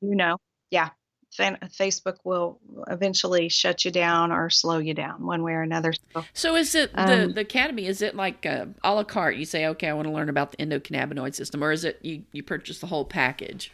you 0.01 0.16
know, 0.16 0.38
yeah, 0.71 0.90
fan- 1.37 1.59
Facebook 1.68 2.16
will 2.25 2.59
eventually 2.88 3.49
shut 3.49 3.85
you 3.85 3.90
down 3.90 4.33
or 4.33 4.51
slow 4.51 4.79
you 4.79 4.94
down 4.94 5.25
one 5.25 5.42
way 5.42 5.53
or 5.53 5.62
another. 5.62 5.92
So 6.14 6.25
So 6.35 6.57
is 6.57 6.75
it 6.75 6.92
the 6.94 7.25
Um, 7.25 7.33
the 7.33 7.40
academy? 7.42 7.87
Is 7.87 8.03
it 8.03 8.14
like 8.14 8.44
a, 8.44 8.68
a 8.83 8.94
la 8.94 9.05
carte? 9.05 9.37
You 9.37 9.44
say, 9.44 9.66
okay, 9.68 9.88
I 9.88 9.92
want 9.94 10.09
to 10.09 10.12
learn 10.14 10.29
about 10.29 10.53
the 10.53 10.59
endocannabinoid 10.59 11.35
system, 11.35 11.62
or 11.62 11.72
is 11.72 11.85
it 11.85 11.99
you 12.03 12.22
you 12.33 12.42
purchase 12.42 12.79
the 12.79 12.87
whole 12.87 13.05
package? 13.05 13.72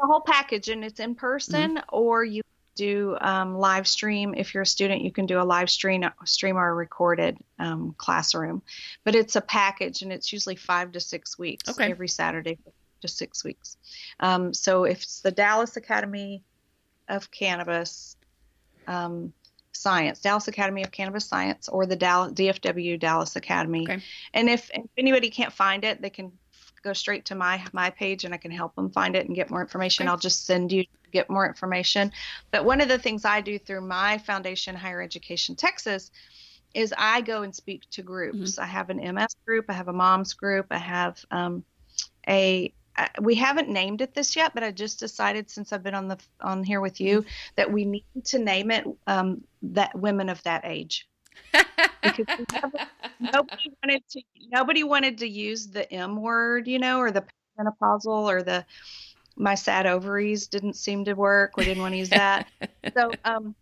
the 0.00 0.06
whole 0.08 0.20
package 0.22 0.68
and 0.68 0.84
it's 0.84 0.98
in 0.98 1.14
person 1.14 1.80
or 1.90 2.24
you 2.24 2.42
do 2.74 3.16
um, 3.20 3.54
live 3.56 3.86
stream 3.86 4.34
if 4.36 4.52
you're 4.52 4.64
a 4.64 4.66
student 4.66 5.02
you 5.02 5.12
can 5.12 5.24
do 5.24 5.40
a 5.40 5.44
live 5.44 5.70
stream 5.70 6.04
stream 6.24 6.56
or 6.56 6.68
a 6.68 6.74
recorded 6.74 7.38
um, 7.60 7.94
classroom 7.96 8.60
but 9.04 9.14
it's 9.14 9.36
a 9.36 9.40
package 9.40 10.02
and 10.02 10.12
it's 10.12 10.32
usually 10.32 10.56
five 10.56 10.90
to 10.90 10.98
six 11.00 11.38
weeks 11.38 11.70
Okay. 11.70 11.88
every 11.92 12.08
saturday 12.08 12.58
to 13.02 13.08
six 13.08 13.44
weeks 13.44 13.76
um, 14.18 14.52
so 14.52 14.82
if 14.84 15.02
it's 15.02 15.20
the 15.20 15.30
dallas 15.30 15.76
academy 15.76 16.42
of 17.08 17.30
cannabis 17.30 18.16
um, 18.86 19.32
science 19.72 20.20
dallas 20.20 20.48
academy 20.48 20.82
of 20.82 20.90
cannabis 20.90 21.26
science 21.26 21.68
or 21.68 21.84
the 21.84 21.96
dallas 21.96 22.32
dfw 22.32 22.98
dallas 22.98 23.34
academy 23.36 23.84
Okay. 23.84 24.02
and 24.32 24.48
if, 24.48 24.70
if 24.72 24.84
anybody 24.96 25.30
can't 25.30 25.52
find 25.52 25.84
it 25.84 26.00
they 26.00 26.10
can 26.10 26.32
go 26.84 26.92
straight 26.92 27.24
to 27.24 27.34
my 27.34 27.64
my 27.72 27.90
page 27.90 28.24
and 28.24 28.34
I 28.34 28.36
can 28.36 28.50
help 28.50 28.76
them 28.76 28.90
find 28.90 29.16
it 29.16 29.26
and 29.26 29.34
get 29.34 29.50
more 29.50 29.62
information. 29.62 30.04
Okay. 30.04 30.10
I'll 30.10 30.18
just 30.18 30.46
send 30.46 30.70
you 30.70 30.84
get 31.12 31.30
more 31.30 31.46
information. 31.48 32.12
But 32.50 32.64
one 32.64 32.80
of 32.80 32.88
the 32.88 32.98
things 32.98 33.24
I 33.24 33.40
do 33.40 33.58
through 33.58 33.80
my 33.80 34.18
foundation, 34.18 34.76
Higher 34.76 35.00
Education 35.00 35.56
Texas, 35.56 36.10
is 36.74 36.92
I 36.96 37.22
go 37.22 37.42
and 37.42 37.54
speak 37.54 37.88
to 37.92 38.02
groups. 38.02 38.58
I 38.58 38.66
have 38.66 38.90
an 38.90 38.98
MS 39.14 39.34
group, 39.46 39.66
I 39.68 39.72
have 39.72 39.88
a 39.88 39.92
moms 39.92 40.34
group, 40.34 40.66
I 40.70 40.78
have 40.78 41.24
um, 41.30 41.64
a 42.28 42.72
we 43.20 43.34
haven't 43.34 43.68
named 43.68 44.00
it 44.00 44.14
this 44.14 44.36
yet, 44.36 44.54
but 44.54 44.62
I 44.62 44.70
just 44.70 45.00
decided 45.00 45.50
since 45.50 45.72
I've 45.72 45.82
been 45.82 45.94
on 45.94 46.08
the 46.08 46.18
on 46.40 46.62
here 46.62 46.80
with 46.80 47.00
you 47.00 47.24
that 47.56 47.70
we 47.70 47.84
need 47.84 48.04
to 48.24 48.38
name 48.38 48.70
it 48.70 48.86
um, 49.06 49.42
that 49.62 49.94
women 49.94 50.28
of 50.28 50.42
that 50.44 50.64
age 50.64 51.08
because 52.02 52.26
never, 52.52 52.78
nobody 53.20 53.72
wanted 53.82 54.02
to 54.10 54.22
nobody 54.48 54.84
wanted 54.84 55.18
to 55.18 55.28
use 55.28 55.68
the 55.68 55.90
M 55.92 56.20
word, 56.20 56.68
you 56.68 56.78
know, 56.78 56.98
or 56.98 57.10
the 57.10 57.24
menopausal 57.58 58.06
or 58.06 58.42
the 58.42 58.64
my 59.36 59.54
sad 59.54 59.86
ovaries 59.86 60.46
didn't 60.46 60.74
seem 60.74 61.04
to 61.04 61.14
work. 61.14 61.56
We 61.56 61.64
didn't 61.64 61.82
want 61.82 61.92
to 61.92 61.98
use 61.98 62.10
that. 62.10 62.48
so 62.96 63.10
um 63.24 63.54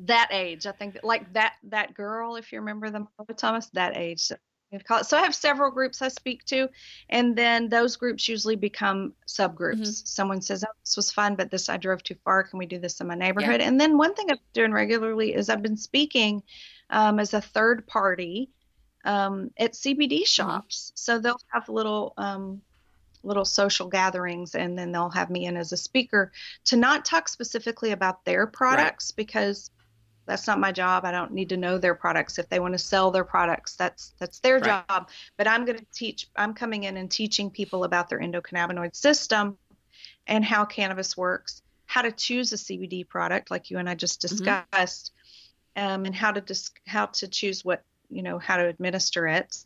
that 0.00 0.28
age, 0.32 0.66
I 0.66 0.72
think 0.72 0.94
that 0.94 1.04
like 1.04 1.32
that 1.34 1.54
that 1.64 1.94
girl, 1.94 2.36
if 2.36 2.52
you 2.52 2.58
remember 2.58 2.90
the 2.90 3.06
Thomas, 3.34 3.68
that 3.74 3.96
age. 3.96 4.32
So, 4.72 4.78
we'd 4.78 4.86
call 4.86 4.98
it- 5.00 5.06
so 5.06 5.18
I 5.18 5.22
have 5.22 5.34
several 5.34 5.70
groups 5.70 6.00
I 6.00 6.08
speak 6.08 6.44
to, 6.46 6.68
and 7.10 7.36
then 7.36 7.68
those 7.68 7.96
groups 7.96 8.26
usually 8.26 8.56
become 8.56 9.12
subgroups. 9.28 10.06
Someone 10.08 10.40
says, 10.40 10.64
"Oh, 10.64 10.72
this 10.82 10.96
was 10.96 11.12
fun, 11.12 11.36
but 11.36 11.50
this 11.50 11.68
I 11.68 11.76
drove 11.76 12.02
too 12.02 12.14
far. 12.24 12.42
Can 12.42 12.58
we 12.58 12.64
do 12.64 12.78
this 12.78 12.98
in 13.00 13.06
my 13.06 13.14
neighborhood?" 13.14 13.60
And 13.66 13.78
then 13.78 13.98
one 13.98 14.14
thing 14.14 14.30
I'm 14.30 14.38
doing 14.54 14.72
regularly 14.72 15.34
is 15.34 15.50
I've 15.50 15.62
been 15.62 15.76
speaking 15.76 16.42
um, 16.88 17.18
as 17.20 17.34
a 17.34 17.40
third 17.40 17.86
party 17.86 18.50
um, 19.04 19.50
at 19.58 19.74
CBD 19.74 20.24
shops. 20.26 20.92
So 20.94 21.18
they'll 21.18 21.40
have 21.48 21.68
little 21.68 22.14
um, 22.16 22.62
little 23.24 23.44
social 23.44 23.88
gatherings, 23.88 24.54
and 24.54 24.78
then 24.78 24.90
they'll 24.92 25.10
have 25.10 25.28
me 25.30 25.44
in 25.46 25.56
as 25.56 25.72
a 25.72 25.76
speaker 25.76 26.32
to 26.64 26.76
not 26.76 27.04
talk 27.04 27.28
specifically 27.28 27.90
about 27.92 28.24
their 28.24 28.46
products 28.46 29.10
because 29.10 29.70
that's 30.26 30.46
not 30.46 30.60
my 30.60 30.72
job. 30.72 31.04
I 31.04 31.10
don't 31.10 31.32
need 31.32 31.48
to 31.50 31.56
know 31.56 31.78
their 31.78 31.94
products. 31.94 32.38
If 32.38 32.48
they 32.48 32.60
want 32.60 32.74
to 32.74 32.78
sell 32.78 33.10
their 33.10 33.24
products, 33.24 33.76
that's 33.76 34.14
that's 34.20 34.40
their 34.40 34.60
Right. 34.60 34.84
job. 34.88 35.10
But 35.36 35.48
I'm 35.48 35.64
going 35.64 35.78
to 35.78 35.86
teach. 35.92 36.28
I'm 36.36 36.54
coming 36.54 36.84
in 36.84 36.96
and 36.96 37.10
teaching 37.10 37.50
people 37.50 37.84
about 37.84 38.08
their 38.08 38.20
endocannabinoid 38.20 38.94
system 38.94 39.58
and 40.26 40.44
how 40.44 40.64
cannabis 40.64 41.16
works, 41.16 41.62
how 41.86 42.02
to 42.02 42.12
choose 42.12 42.52
a 42.52 42.56
CBD 42.56 43.08
product, 43.08 43.50
like 43.50 43.70
you 43.70 43.78
and 43.78 43.88
I 43.88 43.94
just 43.94 44.20
Mm-hmm. 44.30 44.54
discussed, 44.72 45.12
um, 45.76 46.04
and 46.04 46.14
how 46.14 46.32
to 46.32 46.40
dis- 46.40 46.70
how 46.86 47.06
to 47.06 47.28
choose 47.28 47.64
what 47.64 47.82
you 48.10 48.22
know 48.22 48.38
how 48.38 48.56
to 48.58 48.66
administer 48.66 49.26
it. 49.26 49.56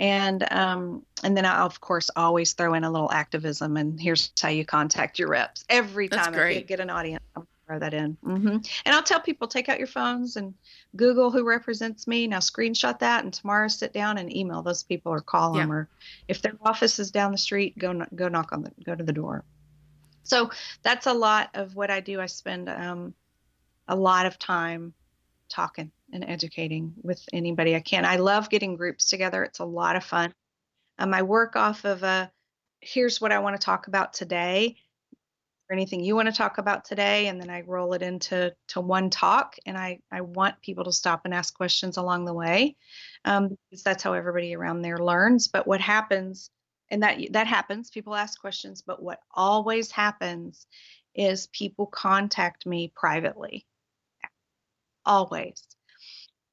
And 0.00 0.50
um, 0.52 1.06
and 1.22 1.36
then 1.36 1.44
I 1.44 1.60
of 1.62 1.80
course 1.80 2.10
always 2.16 2.54
throw 2.54 2.74
in 2.74 2.84
a 2.84 2.90
little 2.90 3.12
activism 3.12 3.76
and 3.76 4.00
here's 4.00 4.32
how 4.40 4.48
you 4.48 4.64
contact 4.64 5.18
your 5.18 5.28
reps 5.28 5.64
every 5.68 6.08
time 6.08 6.34
I 6.34 6.60
get 6.62 6.80
an 6.80 6.90
audience. 6.90 7.22
I'll 7.36 7.46
throw 7.66 7.78
that 7.78 7.94
in, 7.94 8.16
Mm-hmm. 8.24 8.48
and 8.48 8.94
I'll 8.94 9.02
tell 9.02 9.20
people 9.20 9.48
take 9.48 9.68
out 9.68 9.78
your 9.78 9.86
phones 9.86 10.36
and 10.36 10.54
Google 10.96 11.30
who 11.30 11.44
represents 11.44 12.06
me. 12.06 12.26
Now 12.26 12.38
screenshot 12.38 12.98
that 12.98 13.24
and 13.24 13.32
tomorrow 13.32 13.68
sit 13.68 13.92
down 13.92 14.18
and 14.18 14.34
email 14.34 14.62
those 14.62 14.82
people 14.82 15.12
or 15.12 15.20
call 15.20 15.54
Yeah. 15.54 15.62
them 15.62 15.72
or 15.72 15.88
if 16.28 16.42
their 16.42 16.56
office 16.62 16.98
is 16.98 17.10
down 17.10 17.32
the 17.32 17.38
street, 17.38 17.78
go 17.78 18.04
go 18.14 18.28
knock 18.28 18.52
on 18.52 18.62
the 18.62 18.72
go 18.84 18.94
to 18.94 19.04
the 19.04 19.12
door. 19.12 19.44
So 20.24 20.50
that's 20.82 21.06
a 21.06 21.12
lot 21.12 21.50
of 21.54 21.74
what 21.76 21.90
I 21.90 22.00
do. 22.00 22.20
I 22.20 22.26
spend 22.26 22.68
um, 22.68 23.14
a 23.88 23.96
lot 23.96 24.26
of 24.26 24.38
time 24.38 24.94
talking 25.50 25.92
and 26.12 26.24
educating 26.24 26.94
with 27.02 27.22
anybody 27.32 27.76
I 27.76 27.80
can. 27.80 28.04
I 28.04 28.16
love 28.16 28.48
getting 28.48 28.76
groups 28.76 29.08
together. 29.08 29.44
It's 29.44 29.58
a 29.58 29.64
lot 29.64 29.96
of 29.96 30.04
fun. 30.04 30.34
Um, 30.98 31.12
I 31.12 31.22
work 31.22 31.56
off 31.56 31.84
of 31.84 32.02
a 32.02 32.30
here's 32.80 33.20
what 33.20 33.32
I 33.32 33.38
want 33.38 33.58
to 33.58 33.64
talk 33.64 33.86
about 33.86 34.12
today, 34.12 34.76
or 35.68 35.74
anything 35.74 36.04
you 36.04 36.14
want 36.14 36.26
to 36.26 36.32
talk 36.34 36.58
about 36.58 36.84
today, 36.84 37.28
and 37.28 37.40
then 37.40 37.50
I 37.50 37.62
roll 37.62 37.94
it 37.94 38.02
into 38.02 38.54
to 38.68 38.80
one 38.80 39.10
talk. 39.10 39.56
And 39.66 39.78
I 39.78 40.00
I 40.12 40.20
want 40.22 40.60
people 40.62 40.84
to 40.84 40.92
stop 40.92 41.22
and 41.24 41.34
ask 41.34 41.54
questions 41.54 41.96
along 41.96 42.24
the 42.26 42.34
way, 42.34 42.76
um, 43.24 43.56
because 43.70 43.82
that's 43.82 44.02
how 44.02 44.12
everybody 44.12 44.54
around 44.54 44.82
there 44.82 44.98
learns. 44.98 45.48
But 45.48 45.66
what 45.66 45.80
happens, 45.80 46.50
and 46.90 47.02
that 47.02 47.18
that 47.32 47.46
happens, 47.46 47.90
people 47.90 48.14
ask 48.14 48.40
questions. 48.40 48.82
But 48.82 49.02
what 49.02 49.20
always 49.34 49.90
happens 49.90 50.66
is 51.14 51.46
people 51.48 51.86
contact 51.86 52.66
me 52.66 52.92
privately 52.94 53.66
always. 55.06 55.62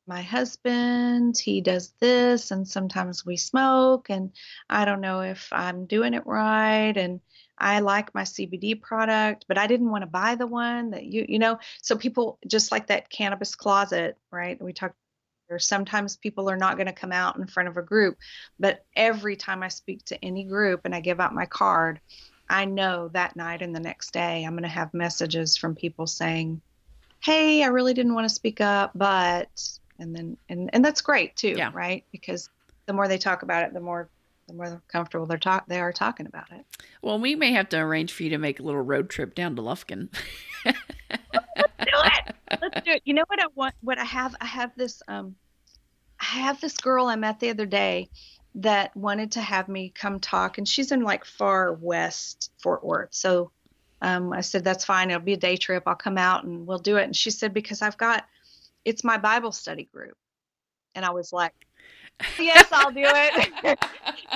My 0.08 0.22
husband, 0.22 1.38
he 1.38 1.62
does 1.62 1.94
this, 2.00 2.52
and 2.52 2.68
sometimes 2.68 3.26
we 3.26 3.38
smoke, 3.38 4.10
and 4.10 4.32
I 4.70 4.84
don't 4.86 5.02
know 5.02 5.22
if 5.22 5.48
I'm 5.52 5.86
doing 5.86 6.14
it 6.14 6.26
right. 6.26 6.96
And 6.98 7.22
I 7.62 7.80
like 7.80 8.14
my 8.16 8.24
CBD 8.24 8.82
product, 8.82 9.46
but 9.48 9.58
I 9.58 9.68
didn't 9.68 9.90
want 9.90 10.02
to 10.04 10.08
buy 10.08 10.36
the 10.36 10.48
one 10.48 10.92
that 10.92 11.06
you, 11.06 11.26
you 11.30 11.40
know. 11.40 11.60
So 11.82 11.96
people 11.96 12.40
just 12.48 12.72
like 12.72 12.88
that 12.88 13.10
cannabis 13.10 13.56
closet, 13.56 14.18
right? 14.32 14.62
We 14.62 14.74
talked. 14.74 14.96
Or 15.50 15.60
sometimes 15.60 16.16
people 16.16 16.50
are 16.50 16.56
not 16.56 16.78
going 16.78 16.88
to 16.88 16.94
come 16.94 17.12
out 17.12 17.36
in 17.36 17.46
front 17.46 17.68
of 17.68 17.76
a 17.76 17.82
group, 17.82 18.18
but 18.58 18.86
every 18.96 19.36
time 19.36 19.64
I 19.64 19.68
speak 19.68 20.06
to 20.06 20.24
any 20.24 20.46
group 20.46 20.82
and 20.86 20.96
I 20.96 21.02
give 21.02 21.20
out 21.20 21.36
my 21.36 21.46
card, 21.46 22.00
I 22.50 22.64
know 22.64 23.10
that 23.10 23.36
night 23.36 23.62
and 23.62 23.76
the 23.76 23.82
next 23.82 24.14
day 24.14 24.46
I'm 24.46 24.54
going 24.54 24.64
to 24.64 24.70
have 24.70 24.94
messages 24.94 25.58
from 25.58 25.76
people 25.76 26.08
saying, 26.08 26.62
hey 27.22 27.64
i 27.64 27.68
really 27.68 27.94
didn't 27.94 28.16
want 28.16 28.28
to 28.28 28.34
speak 28.34 28.62
up 28.62 28.92
but 28.96 29.50
and 30.00 30.16
then 30.16 30.38
and 30.50 30.70
and 30.74 30.84
that's 30.84 31.02
great 31.02 31.36
too 31.36 31.56
Yeah. 31.58 31.72
right 31.74 32.04
because 32.12 32.50
the 32.88 32.94
more 32.94 33.08
they 33.08 33.18
talk 33.18 33.44
about 33.44 33.64
it 33.64 33.74
the 33.74 33.80
more 33.80 34.10
the 34.52 34.58
more 34.58 34.82
comfortable 34.88 35.26
they're 35.26 35.38
talk 35.38 35.68
they 35.68 35.80
are 35.80 35.94
talking 35.94 36.26
about 36.26 36.52
it. 36.52 36.66
Well, 37.02 37.20
we 37.20 37.36
may 37.36 37.54
have 37.54 37.70
to 37.70 37.78
arrange 37.78 38.12
for 38.12 38.24
you 38.24 38.30
to 38.32 38.38
make 38.38 38.60
a 38.60 38.64
little 38.64 38.82
road 38.82 39.10
trip 39.10 39.36
down 39.36 39.56
to 39.56 39.62
Lufkin. 39.62 40.10
Let's 40.66 40.76
do 41.80 41.86
it. 41.86 42.36
Let's 42.62 42.82
do 42.86 42.92
it. 42.92 43.02
You 43.06 43.14
know 43.14 43.24
what 43.28 43.42
i 43.42 43.48
want 43.56 43.76
what 43.82 43.98
i 43.98 44.04
have 44.04 44.36
i 44.42 44.46
have 44.46 44.72
this 44.76 45.02
um 45.08 45.36
i 46.20 46.26
have 46.26 46.60
this 46.62 46.78
girl 46.78 47.08
i 47.08 47.16
met 47.16 47.40
the 47.40 47.50
other 47.50 47.66
day 47.66 48.10
that 48.56 48.96
wanted 48.96 49.32
to 49.32 49.42
have 49.42 49.70
me 49.70 49.90
come 49.96 50.20
talk 50.20 50.58
and 50.58 50.68
she's 50.68 50.92
in 50.92 51.02
like 51.02 51.24
far 51.24 51.74
west 51.74 52.52
fort 52.62 52.84
worth. 52.84 53.14
So 53.14 53.52
um, 54.02 54.34
i 54.34 54.42
said 54.42 54.64
that's 54.64 54.86
fine. 54.86 55.10
It'll 55.10 55.22
be 55.22 55.34
a 55.34 55.38
day 55.38 55.58
trip. 55.58 55.84
I'll 55.86 55.96
come 55.96 56.18
out 56.18 56.44
and 56.44 56.68
we'll 56.68 56.80
do 56.80 56.98
it. 56.98 57.04
And 57.04 57.16
she 57.16 57.32
said 57.32 57.54
because 57.54 57.82
i've 57.82 57.98
got 57.98 58.26
it's 58.84 59.04
my 59.04 59.18
bible 59.18 59.52
study 59.52 59.90
group. 59.92 60.18
And 60.96 61.06
i 61.06 61.12
was 61.12 61.32
like 61.32 61.54
yes 62.40 62.68
i'll 62.72 62.92
do 62.92 63.04
it 63.04 63.80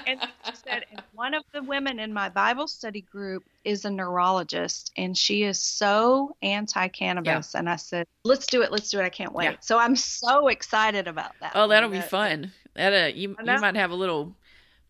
and 0.07 0.19
she 0.45 0.51
said, 0.67 0.85
and 0.91 1.01
one 1.13 1.33
of 1.33 1.43
the 1.53 1.63
women 1.63 1.99
in 1.99 2.13
my 2.13 2.29
Bible 2.29 2.67
study 2.67 3.01
group 3.01 3.43
is 3.63 3.85
a 3.85 3.89
neurologist, 3.89 4.91
and 4.97 5.17
she 5.17 5.43
is 5.43 5.59
so 5.59 6.35
anti-cannabis. 6.41 7.55
And 7.55 7.69
I 7.69 7.75
said, 7.77 8.05
let's 8.23 8.45
do 8.45 8.61
it, 8.61 8.71
let's 8.71 8.89
do 8.89 8.99
it. 8.99 9.03
I 9.03 9.09
can't 9.09 9.33
wait. 9.33 9.45
Yeah. 9.45 9.55
So 9.61 9.77
I'm 9.77 9.95
so 9.95 10.47
excited 10.47 11.07
about 11.07 11.31
that. 11.41 11.53
Oh, 11.55 11.67
that'll 11.67 11.89
be 11.89 11.97
That- 11.97 12.09
fun. 12.09 12.51
That 12.75 12.93
uh, 12.93 13.07
you 13.15 13.35
you 13.39 13.45
might 13.59 13.75
have 13.75 13.91
a 13.91 13.95
little 13.95 14.35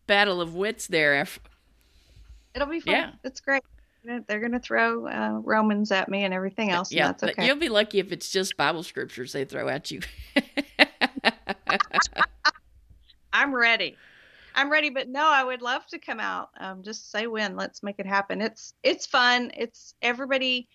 battle 0.06 0.40
of 0.40 0.54
wits 0.54 0.86
there. 0.88 1.20
Af- 1.20 1.40
It'll 2.54 2.68
be 2.68 2.80
fun. 2.80 2.94
Yeah. 2.94 3.10
It's 3.24 3.40
great. 3.40 3.62
They're- 4.04 4.40
going 4.40 4.52
to 4.52 4.58
throw 4.60 5.06
uh, 5.06 5.40
Romans 5.42 5.92
at 5.92 6.08
me 6.08 6.24
and 6.24 6.34
everything 6.34 6.70
else, 6.70 6.92
yeah, 6.92 7.08
that's 7.08 7.22
okay. 7.22 7.46
you'll 7.46 7.56
be 7.56 7.68
lucky 7.68 7.98
if 7.98 8.12
it's 8.12 8.30
just 8.30 8.56
Bible 8.56 8.82
scriptures 8.82 9.32
they 9.32 9.44
throw 9.44 9.68
at 9.68 9.90
you. 9.90 10.00
I'm 13.36 13.54
ready. 13.54 13.98
I'm 14.54 14.72
ready, 14.72 14.88
but 14.88 15.10
no, 15.10 15.22
I 15.22 15.44
would 15.44 15.60
love 15.60 15.86
to 15.88 15.98
come 15.98 16.20
out. 16.20 16.48
Um, 16.58 16.82
just 16.82 17.10
say 17.10 17.26
when. 17.26 17.54
Let's 17.54 17.82
make 17.82 17.96
it 17.98 18.06
happen. 18.06 18.40
It's 18.40 18.72
it's 18.82 19.04
fun. 19.04 19.52
It's 19.54 19.94
everybody. 20.00 20.68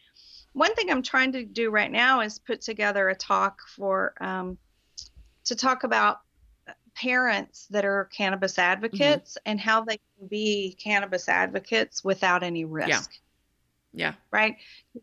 One 0.54 0.76
thing 0.76 0.92
I'm 0.92 1.02
trying 1.02 1.32
to 1.32 1.44
do 1.44 1.72
right 1.72 1.92
now 1.92 2.22
is 2.22 2.38
put 2.38 2.62
together 2.62 3.10
a 3.10 3.16
talk 3.16 3.62
for 3.76 4.14
um, 4.22 4.60
to 5.46 5.56
talk 5.56 5.84
about 5.84 6.20
parents 6.94 7.66
that 7.72 7.84
are 7.84 8.10
cannabis 8.16 8.60
advocates 8.60 9.38
and 9.46 9.60
how 9.60 9.84
they 9.84 9.98
can 9.98 10.28
be 10.28 10.78
cannabis 10.80 11.28
advocates 11.28 12.04
without 12.04 12.44
any 12.44 12.66
risk 12.66 12.90
yeah, 12.90 13.02
right? 14.32 14.56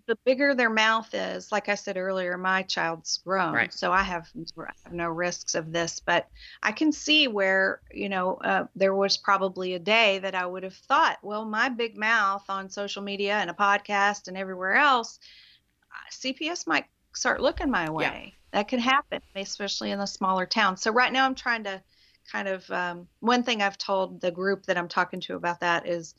The 0.07 0.19
bigger 0.25 0.55
their 0.55 0.71
mouth 0.71 1.09
is, 1.13 1.53
like 1.53 1.69
I 1.69 1.75
said 1.75 1.97
earlier, 1.97 2.37
my 2.39 2.63
child's 2.63 3.19
grown, 3.19 3.55
Right. 3.55 3.73
so 3.73 3.93
I 3.93 4.03
have, 4.03 4.29
I 4.59 4.73
have 4.85 4.93
no 4.93 5.09
risks 5.09 5.55
of 5.55 5.73
this. 5.73 6.01
But 6.01 6.27
I 6.63 6.73
can 6.73 6.93
see 6.93 7.29
where, 7.29 7.81
you 7.93 8.09
know, 8.09 8.35
uh, 8.37 8.67
there 8.75 8.95
was 8.95 9.17
probably 9.17 9.75
a 9.75 9.79
day 9.79 10.19
that 10.21 10.35
I 10.35 10.47
would 10.47 10.63
have 10.63 10.75
thought, 10.75 11.19
well, 11.23 11.45
my 11.45 11.69
big 11.69 11.97
mouth 11.97 12.45
on 12.49 12.71
social 12.71 13.03
media 13.03 13.35
and 13.35 13.51
a 13.51 13.55
podcast 13.55 14.29
and 14.29 14.37
everywhere 14.37 14.77
else, 14.77 15.19
uh, 15.93 16.11
CPS 16.11 16.67
might 16.67 16.87
start 17.15 17.41
looking 17.41 17.71
my 17.71 17.91
way. 17.91 18.35
That 18.53 18.69
could 18.69 18.81
happen, 18.81 19.21
especially 19.35 19.91
in 19.91 19.99
the 19.99 20.07
smaller 20.07 20.47
towns. 20.47 20.81
So 20.83 20.91
right 20.91 21.13
now, 21.13 21.27
I'm 21.27 21.35
trying 21.35 21.65
to 21.65 21.83
kind 22.31 22.49
of 22.49 22.71
um, 22.71 23.09
one 23.21 23.43
thing 23.43 23.63
I've 23.63 23.79
told 23.79 24.21
the 24.21 24.31
group 24.31 24.67
that 24.67 24.79
I'm 24.79 24.89
talking 24.89 25.21
to 25.21 25.37
about 25.37 25.61
that 25.61 25.87
is 25.87 26.15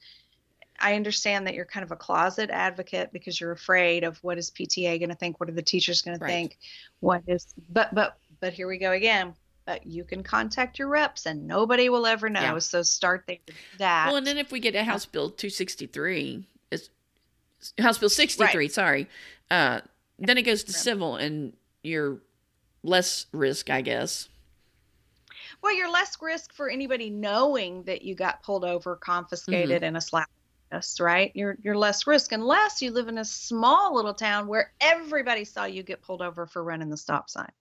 I 0.79 0.95
understand 0.95 1.47
that 1.47 1.53
you're 1.53 1.65
kind 1.65 1.83
of 1.83 1.91
a 1.91 1.95
closet 1.95 2.49
advocate 2.49 3.11
because 3.11 3.39
you're 3.39 3.51
afraid 3.51 4.03
of 4.03 4.17
what 4.23 4.37
is 4.37 4.49
PTA 4.51 4.99
going 4.99 5.09
to 5.09 5.15
think, 5.15 5.39
what 5.39 5.49
are 5.49 5.53
the 5.53 5.61
teachers 5.61 6.01
going 6.01 6.17
to 6.17 6.25
think, 6.25 6.57
what 6.99 7.21
is, 7.27 7.53
but 7.69 7.93
but 7.93 8.17
but 8.39 8.53
here 8.53 8.67
we 8.67 8.77
go 8.77 8.91
again. 8.91 9.33
But 9.65 9.85
you 9.85 10.03
can 10.03 10.23
contact 10.23 10.79
your 10.79 10.87
reps 10.87 11.27
and 11.27 11.45
nobody 11.45 11.89
will 11.89 12.07
ever 12.07 12.27
know. 12.29 12.41
Yeah. 12.41 12.57
So 12.59 12.81
start 12.81 13.25
there 13.27 13.37
that. 13.77 14.07
Well, 14.07 14.15
and 14.15 14.25
then 14.25 14.37
if 14.37 14.51
we 14.51 14.59
get 14.59 14.73
a 14.73 14.83
House 14.83 15.05
Bill 15.05 15.29
263, 15.29 16.43
it's 16.71 16.89
House 17.77 17.99
Bill 17.99 18.09
63, 18.09 18.67
sorry, 18.69 19.07
uh, 19.51 19.81
then 20.17 20.37
it 20.39 20.41
goes 20.43 20.63
to 20.63 20.73
civil 20.73 21.17
and 21.17 21.53
you're 21.83 22.17
less 22.83 23.27
risk, 23.31 23.69
I 23.69 23.81
guess. 23.81 24.27
well, 25.61 25.75
you're 25.75 25.91
less 25.91 26.17
risk 26.21 26.53
for 26.53 26.69
anybody 26.69 27.09
knowing 27.09 27.83
that 27.83 28.01
you 28.01 28.15
got 28.15 28.41
pulled 28.43 28.65
over, 28.65 28.95
confiscated, 28.95 29.83
and 29.83 29.97
a 29.97 30.01
slap 30.01 30.29
list, 30.71 30.99
right? 30.99 31.31
You're 31.33 31.57
you're 31.61 31.77
less 31.77 32.07
risk 32.07 32.31
unless 32.31 32.81
you 32.81 32.91
live 32.91 33.07
in 33.07 33.17
a 33.17 33.25
small 33.25 33.95
little 33.95 34.13
town 34.13 34.47
where 34.47 34.71
everybody 34.81 35.45
saw 35.45 35.65
you 35.65 35.83
get 35.83 36.01
pulled 36.01 36.21
over 36.21 36.45
for 36.45 36.63
running 36.63 36.89
the 36.89 36.97
stop 36.97 37.29
sign. 37.29 37.51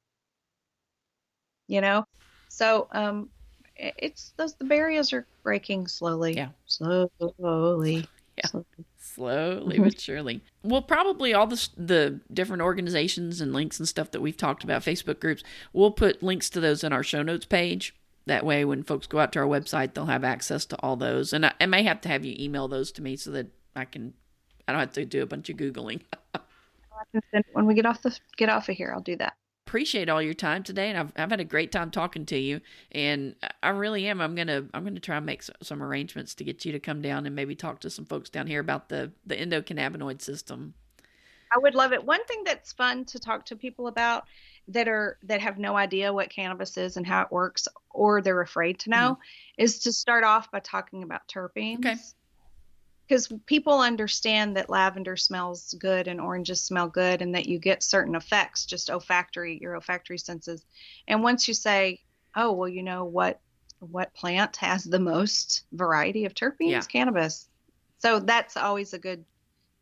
You 1.67 1.81
know, 1.81 2.07
so 2.49 2.89
um, 2.93 3.29
it's 3.77 4.33
those 4.37 4.55
the 4.55 4.65
barriers 4.65 5.13
are 5.13 5.27
breaking 5.43 5.87
slowly. 5.87 6.35
Yeah. 6.37 6.49
slowly. 6.67 8.07
Yeah. 8.39 8.47
slowly. 8.47 8.67
Slowly 9.01 9.79
but 9.81 10.01
surely. 10.01 10.41
Well, 10.63 10.83
probably 10.83 11.35
all 11.35 11.49
the 11.49 11.69
the 11.77 12.21
different 12.33 12.63
organizations 12.63 13.41
and 13.41 13.53
links 13.53 13.81
and 13.81 13.89
stuff 13.89 14.13
that 14.13 14.21
we've 14.21 14.37
talked 14.37 14.63
about, 14.63 14.83
Facebook 14.83 15.19
groups, 15.19 15.43
we'll 15.73 15.91
put 15.91 16.23
links 16.23 16.49
to 16.51 16.61
those 16.61 16.85
in 16.85 16.93
our 16.93 17.03
show 17.03 17.25
notes 17.25 17.47
page. 17.47 17.97
That 18.29 18.45
way, 18.45 18.65
when 18.65 18.83
folks 18.83 19.07
go 19.07 19.19
out 19.19 19.33
to 19.33 19.41
our 19.41 19.47
website, 19.47 19.95
they'll 19.95 20.07
have 20.07 20.23
access 20.25 20.65
to 20.67 20.77
all 20.77 20.97
those. 20.97 21.33
And 21.33 21.47
I, 21.47 21.53
I 21.61 21.67
may 21.67 21.83
have 21.83 22.01
to 22.03 22.09
have 22.09 22.25
you 22.25 22.37
email 22.39 22.69
those 22.69 22.93
to 22.93 23.03
me 23.03 23.17
so 23.17 23.31
that 23.33 23.49
I 23.75 23.85
can, 23.87 24.13
I 24.67 24.73
don't 24.73 24.81
have 24.81 24.93
to 24.93 25.05
do 25.05 25.23
a 25.23 25.27
bunch 25.27 25.49
of 25.49 25.57
googling. 25.57 26.03
When 27.53 27.67
we 27.67 27.75
get 27.75 27.87
off 27.87 28.03
the 28.03 28.19
get 28.37 28.49
off 28.49 28.69
of 28.69 28.77
here, 28.77 28.93
I'll 28.93 29.01
do 29.01 29.17
that. 29.17 29.35
Appreciate 29.67 30.09
all 30.09 30.21
your 30.21 30.35
time 30.35 30.63
today, 30.63 30.89
and 30.89 30.99
I've 30.99 31.13
I've 31.17 31.31
had 31.31 31.41
a 31.41 31.45
great 31.45 31.71
time 31.71 31.91
talking 31.91 32.27
to 32.27 32.39
you. 32.39 32.61
And 32.91 33.37
I 33.63 33.69
really 33.69 34.09
am. 34.09 34.21
I'm 34.21 34.35
gonna 34.35 34.67
I'm 34.75 34.85
gonna 34.85 34.99
try 34.99 35.17
and 35.17 35.27
make 35.27 35.41
s- 35.41 35.51
some 35.63 35.83
arrangements 35.83 36.35
to 36.37 36.45
get 36.45 36.65
you 36.65 36.73
to 36.73 36.81
come 36.81 37.01
down 37.01 37.27
and 37.27 37.37
maybe 37.37 37.55
talk 37.55 37.81
to 37.81 37.91
some 37.91 38.05
folks 38.05 38.31
down 38.31 38.47
here 38.47 38.61
about 38.61 38.89
the 38.89 39.13
the 39.25 39.37
endocannabinoid 39.37 40.21
system. 40.21 40.75
I 41.53 41.59
would 41.59 41.75
love 41.75 41.93
it. 41.93 42.05
One 42.05 42.25
thing 42.27 42.43
that's 42.45 42.73
fun 42.73 43.05
to 43.07 43.19
talk 43.19 43.47
to 43.47 43.57
people 43.57 43.87
about 43.87 44.25
that 44.69 44.87
are 44.89 45.19
that 45.23 45.41
have 45.41 45.59
no 45.59 45.77
idea 45.77 46.13
what 46.13 46.29
cannabis 46.31 46.77
is 46.77 46.97
and 46.97 47.07
how 47.07 47.23
it 47.23 47.33
works, 47.33 47.69
or 47.91 48.21
they're 48.21 48.41
afraid 48.43 48.79
to 48.81 48.91
know, 48.91 49.13
mm-hmm. 49.13 49.63
is 49.63 49.79
to 49.81 49.93
start 49.93 50.25
off 50.25 50.51
by 50.51 50.61
talking 50.61 51.03
about 51.03 51.27
terpenes. 51.27 51.79
Okay. 51.79 51.97
because 53.07 53.33
people 53.47 53.81
understand 53.81 54.57
that 54.57 54.69
lavender 54.69 55.17
smells 55.17 55.75
good 55.79 56.07
and 56.09 56.21
oranges 56.21 56.63
smell 56.63 56.89
good 56.89 57.23
and 57.23 57.35
that 57.35 57.47
you 57.47 57.59
get 57.59 57.83
certain 57.83 58.15
effects 58.15 58.67
just 58.67 58.91
olfactory 58.91 59.59
your 59.63 59.75
olfactory 59.75 60.19
senses 60.19 60.67
and 61.09 61.23
once 61.23 61.49
you 61.49 61.55
say 61.55 61.99
oh 62.37 62.53
well 62.53 62.69
you 62.69 62.83
know 62.83 63.05
what 63.07 63.41
what 63.81 64.13
plant 64.13 64.57
has 64.57 64.85
the 64.85 64.99
most 64.99 65.65
variety 65.73 66.27
of 66.27 66.35
terpenes 66.35 66.71
Yeah. 66.71 66.81
cannabis 66.83 67.49
so 67.99 68.21
that's 68.21 68.57
always 68.59 68.93
a 68.93 68.99
good 68.99 69.25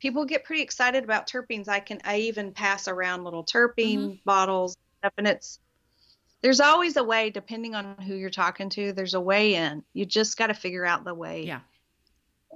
people 0.01 0.25
get 0.25 0.45
pretty 0.45 0.63
excited 0.63 1.05
about 1.05 1.27
terpenes 1.27 1.69
i 1.69 1.81
can 1.81 2.01
i 2.05 2.19
even 2.19 2.53
pass 2.53 2.89
around 2.89 3.25
little 3.25 3.45
terpene 3.45 3.99
Mm-hmm. 3.99 4.15
bottles 4.25 4.77
stuff 5.01 5.13
and 5.19 5.27
it's 5.27 5.59
there's 6.43 6.61
always 6.61 6.97
a 6.97 7.05
way 7.05 7.31
depending 7.31 7.75
on 7.75 7.97
who 8.07 8.15
you're 8.15 8.31
talking 8.31 8.69
to 8.71 8.93
there's 8.93 9.15
a 9.15 9.21
way 9.21 9.55
in 9.55 9.83
you 9.95 10.05
just 10.07 10.37
got 10.37 10.49
to 10.49 10.55
figure 10.55 10.85
out 10.87 11.05
the 11.05 11.15
way 11.15 11.45
Yeah. 11.45 11.61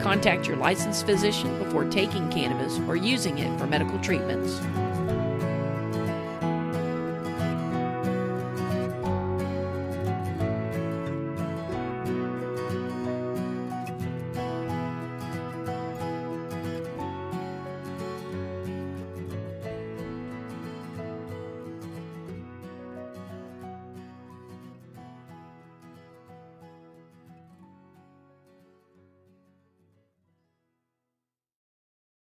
Contact 0.00 0.46
your 0.46 0.56
licensed 0.56 1.04
physician 1.04 1.58
before 1.58 1.84
taking 1.84 2.30
cannabis 2.30 2.78
or 2.88 2.96
using 2.96 3.36
it 3.36 3.58
for 3.58 3.66
medical 3.66 3.98
treatments. 3.98 4.62